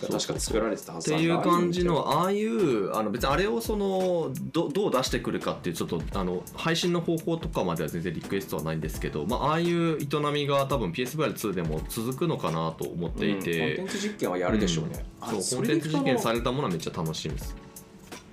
[0.08, 17.56] 確か作られてたはずっていう感じのああいうあの別にあれをそのどどう出してくるかっていうちょっとあの配信の方法とかまでは全然リクエストはないんですけど、まあ、ああいう営みが多分 PSVR2 でも続くのかなと思っていて、うん、コンテンツ実験はやるでしょうね、うん、そうコンテンツ実験されたものはめっちゃ楽しみです。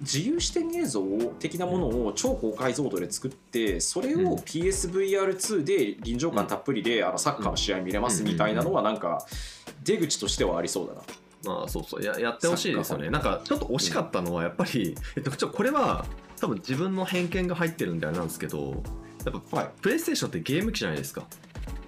[0.00, 1.02] 自由視点映像
[1.38, 9.24] 的なものを超高解像度で作ってそれを PSVR2 で臨場感たっぷりであのサッカーの試合見れますみたいなのはなんか
[9.84, 11.02] 出口としてはありそうだな。
[11.47, 13.09] まあそうそうややってほしいですよね。
[13.09, 16.05] なんかちょっと惜しかったのはやっぱり、えっと、ちょこれは
[16.40, 18.82] 多分自分の偏見が入ってるんであれなんですけど
[19.24, 21.24] やっぱ、はい、プレイステーションってゲーム機じゃないですか。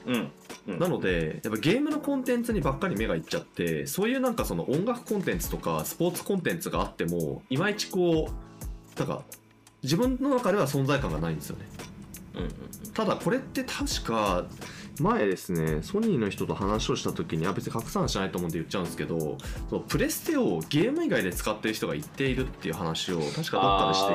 [0.06, 0.30] うん
[0.66, 9.22] なのでやっぱゲームのコンテンツにばっかり目がいっちゃってそういうなんかその音楽コンテンツとかスポーツコンテンツがあってもいまいちこうなんか
[9.82, 11.64] 自分の中では存在感がないんですよね。
[12.34, 12.52] うんうん
[12.92, 14.44] ただこれって確か
[15.02, 19.38] 前ですねソニーの人と話をした時には別に拡散しないと思うんで言っちゃうんですけど
[19.68, 24.06] そのプレステをゲーム以外で使ってる人が言っているっていう話を確かどっかでし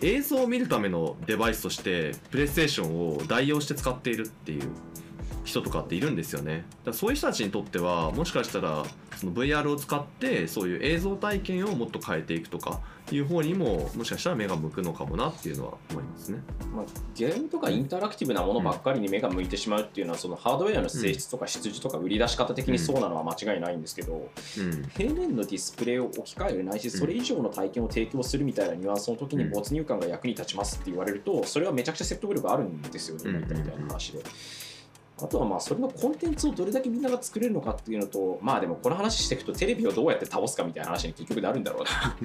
[0.00, 4.68] ていて映像を見るためのデバイスとしてプレイステーションを代用して使っているっていう
[5.44, 6.64] 人とかっているんですよね。
[6.84, 8.84] だそういう人たちにとってはもしかしたら
[9.16, 12.80] その VR を使ってそういう映像体験をもっと変えていくとか
[13.12, 16.38] いう方にももしかしたら目が向くのかもなっていうのは思いますね、
[16.74, 34.22] まあ、ゲームとかインタラクティブなものばっかりに目が向いてしまうっていうのは、そのハードウェアの性質とか質とか売り出し方的にそうなのは間違いないんですけど、うん、平面のディスプレイを置き換えるないしそれ以上の体験を提供するみたいなニュアンスの時に没入感が役に立ちますって言われるとそれはめちゃくちゃ説得力あるんですよね、今言ったみたいな話で。
[35.22, 42.16] あとはまあそれのコンテンツをどれだけみんなが作れるのかっていうのとまあでもこの話していくとテレビをどうやって倒すかみたいな話に結局なるんだろうな。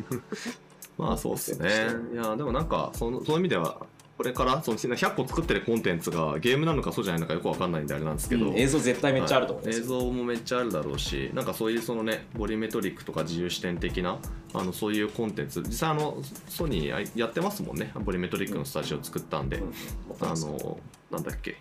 [0.97, 1.69] まあそうっすね。
[2.13, 3.85] いやでもなんかそのその意味では
[4.19, 14.17] これからその100個作ってるコンテンツがゲームなのかそうじゃないのかよくわかんないんであれなんですけど、うん、映像絶対めっちゃあると思う、はい、映像もめっちゃあるだろうしなんかそういうそのねボリュメトリックとか自由視点的な
[14.53, 15.61] あのそういうコンテンツ。
[15.61, 16.17] 実際あの
[16.49, 17.93] ソニーやってますもんね。
[17.95, 19.73] ボリュメトリックのスタジオ作ったんで、うんうん、
[20.19, 20.77] あの
[21.11, 21.55] なんだっけ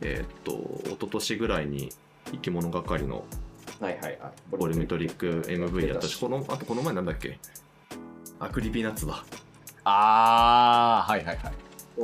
[0.00, 0.52] えー、っと
[0.84, 1.90] 一昨年ぐらいに
[2.32, 3.24] 生き物係の
[3.80, 4.18] はいはい。
[4.18, 7.38] はい、ボリュメトリック MV やったしこのあとこの前なんだっけ？
[8.40, 9.24] アクリピナッツだ。
[9.84, 11.52] ああはいはいはい。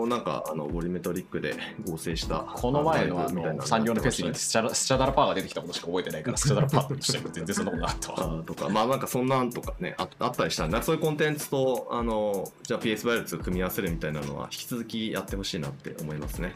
[0.08, 1.54] なんかあのボリュメトリックで
[1.88, 8.42] 合成したこの前のの産業のフェスにスチャダスチャダラパーが出てきたことしか覚えてないから、 スチャダラパーとしても全然そんなことなかったわ。
[8.46, 10.66] とかまあなんかそんなんとかねああったりした。
[10.66, 16.54] んでそういうコンテンツとあのじゃあ PS バイオレッツを組み合わせるみたいなのは引き続きやってほしいなって思いますね。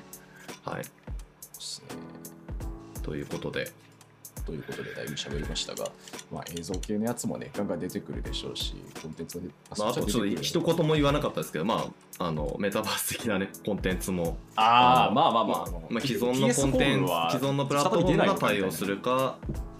[0.64, 0.82] はい。
[0.82, 0.92] ですね
[3.08, 3.72] ということで
[4.44, 5.90] ということでだいぶ喋りましたが、
[6.32, 9.40] まあ、映像系のやつもね、ガンガン出てくるでしょうし、コンテンツ
[9.78, 11.86] まあ、あとちょっと一言も言わなかったですけど、ま
[12.18, 18.96] あ、あのメタバース的なねコンテンツもああ、のまあまあまあ、まあ、既存のコンテンツ既存のプラットフォームが対応する。
[18.96, 19.36] るか、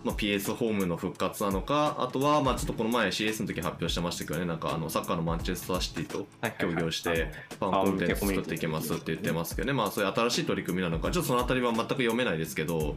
[0.09, 6.27] まあ、PS ホームの復活なのかあとは、まあ、ちょっとこの前 CS の時発表してましたけどねなんかあのサッカーのマンチェスターシティと
[6.59, 12.97] 協業してファンコンテンツ作っていきますって言ってますけどね、まあ、そういう新しい取り組みなのかちょっとそのあたりは全く読めないですけど、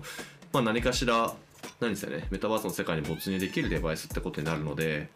[0.54, 1.34] まあ、何かしら
[1.82, 5.10] 何ですよねメタバースの世界に没入できるデバイスってことになるので、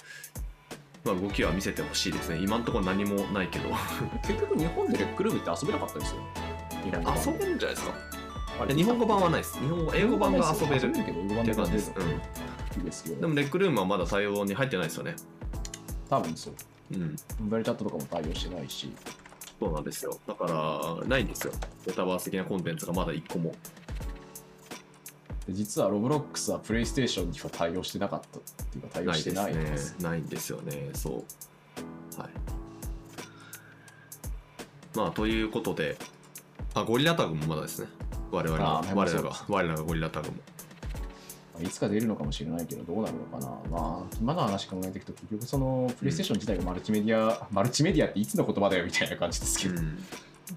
[1.06, 2.40] まあ、動きは見せてほしいですね。
[2.42, 3.70] 今のところ何もないけど。
[4.28, 6.22] 結局、日本でレックルームって遊べなかったですよ。
[6.86, 8.15] 遊べるんじゃないですか
[8.60, 11.94] あ日本語版はないです日本語英語版が遊べるってでいう感じです、
[12.84, 13.20] ですよ。
[13.20, 15.16] でもレックルームはまだ対応に入ってないですよね
[16.10, 16.54] 多分そう。
[16.94, 17.16] うん
[17.50, 18.94] バリチャットとかも対応してないし、
[19.60, 20.20] そうなんですよ。
[20.28, 20.46] だか
[21.02, 21.54] ら、ないんですよ。
[21.88, 23.54] メタバース的なコンテンツがまだ1個も。
[25.48, 29.96] で実はロブロックスはプレイステーションには対応してなかったっていうか、対応ないしてですねないです。。
[30.00, 30.90] ないんですよね。
[30.94, 32.22] そう。
[32.22, 32.30] はい。
[34.96, 35.98] まあ、ということで、
[36.74, 37.88] あ、ゴリラタグもまだですね。
[38.32, 40.34] 我々あーの、我らが我らがゴリラタグも。
[41.54, 43.48] まあいつか出るのかもしれないけど、どうなるのかな。
[43.70, 50.04] まあ、今の話考えていくと、結局、そのプレイステーション自体がマルチメディア、マルチメディアっていつの言葉だよみたいな感じですけど、うん。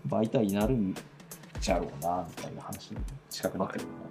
[0.08, 0.94] 媒体になるん
[1.60, 2.98] じゃろうな、みたいな話に
[3.30, 4.08] 近くなってるのかな。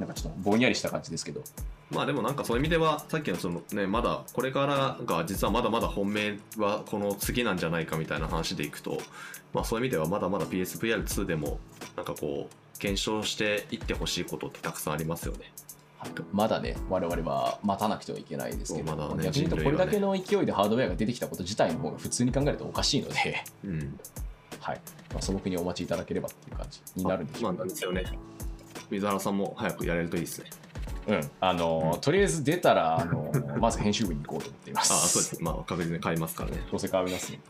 [0.00, 1.42] なんかちょっとぼんやりした感じですけど。
[1.90, 8.98] まあでもなんかそういう意味ではさっきのそのねまだこれからが実はまだまだ本命はこの次なんじゃないかみたいな話でいくと
[9.52, 11.58] まあそういう意味ではまだまだ PSVR2 でも
[11.96, 15.52] なんかこう検証していってほしいことってたくさんありますよね。
[16.32, 23.98] まだね、我々は待たなくてはいけないですけど、まだね逆に言うと、これだけの勢いでハードウェアが出てきたこと自体の方が普通に考えるとおかしいので、うん。
[24.60, 24.80] はい
[25.12, 28.04] まあ、素朴にお待ちいただければっていう感じになるんでしょうまあなんですよね。
[28.90, 30.50] 水原さんも早くやれるといいですね。
[31.08, 34.92] うん、あの、うんとりあえず出たら、あのまず編集部に行こうと思っています。
[34.92, 35.42] ああ、そうです。
[35.42, 36.62] まあ確実に買いますからね。
[36.70, 37.40] どうせ変わりますね。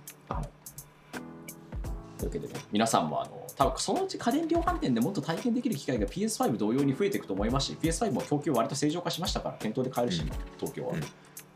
[2.25, 10.93] はいというわけでね、皆さんもあの多分そのうち家電量販店でもっと体験できる機会が PS5 同様に増えていくと思いますし、PS5 も供給割と正常化しましたから、店頭で買えるし、うん東京は。
[10.93, 11.01] うん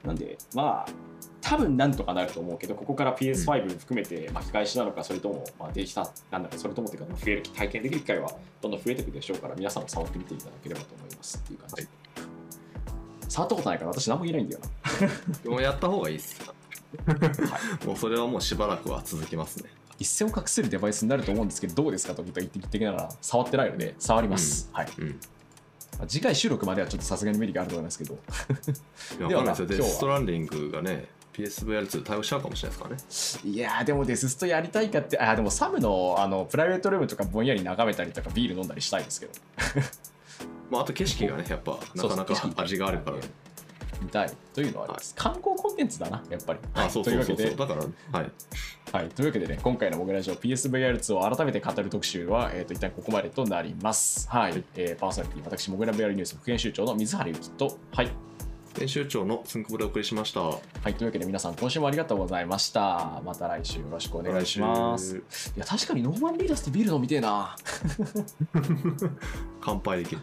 [0.05, 0.93] なんで、まあ、
[1.41, 11.75] 多分なんとかなると思うけど、ここから PS5 含めて巻き返しなのか、それとも、まあ、できた、なんだか、それともっていうか、増える、体験できる機会はどんどん増えていくでしょうから、皆さんも触ってみていただければと思いますっていう感じ。
[11.77, 11.89] はい
[13.35, 15.09] 触ったことないから、私何も言えないんだよな。
[15.43, 16.41] でもやった方がいいです。
[17.85, 19.71] もうそれはもうしばらくは続きますね。
[19.99, 24.69] 一線を画せるデバイスになると思うんですけど、どうですかと言ってきながら、触ってないので、触ります。
[24.73, 24.89] はい。
[24.99, 25.21] うん。
[25.99, 28.19] まあ次回収録まではちょっとさすがに無理があると思いますけど、
[29.29, 33.57] ではまあ今日はストランディングがね、PSVR2 対応しちゃうかもしれないですからね。
[33.57, 39.33] いやー、でもデスストやりたいかって、あーでもサムのあのプライベートルームとかぼんやり眺めたりとか、ビール飲んだりしたいですけど、
[40.71, 43.19] まあ、あと景色がね、やっぱなかなか味があるから。
[44.05, 45.15] 見たいというのはあります。
[45.17, 46.59] 観光コンテンツだな、やっぱり。
[46.75, 47.37] あ、そうそうそうそう。
[47.37, 47.75] というわけで、だか
[48.13, 48.31] ら、はい。
[48.93, 54.29] はい、というわけでね、今回の僕ラジオ PSVR2 を改めて語る特集は、えー、と一旦ここまでとなります。
[54.29, 58.11] はい、えーパーソナリティ、私、モグラ VR ニュース副編集長の水原ゆきと、はい、
[58.79, 60.41] 編集長のつんくぼでお送りしました。
[60.41, 63.23] はい、というわけで皆さん今週もありがとうございました。
[63.25, 65.17] また来週よろしくお願いします。
[65.57, 67.57] いや、確かにノーマンリーダースとビール飲みてえな。
[69.61, 70.23] 乾杯できる。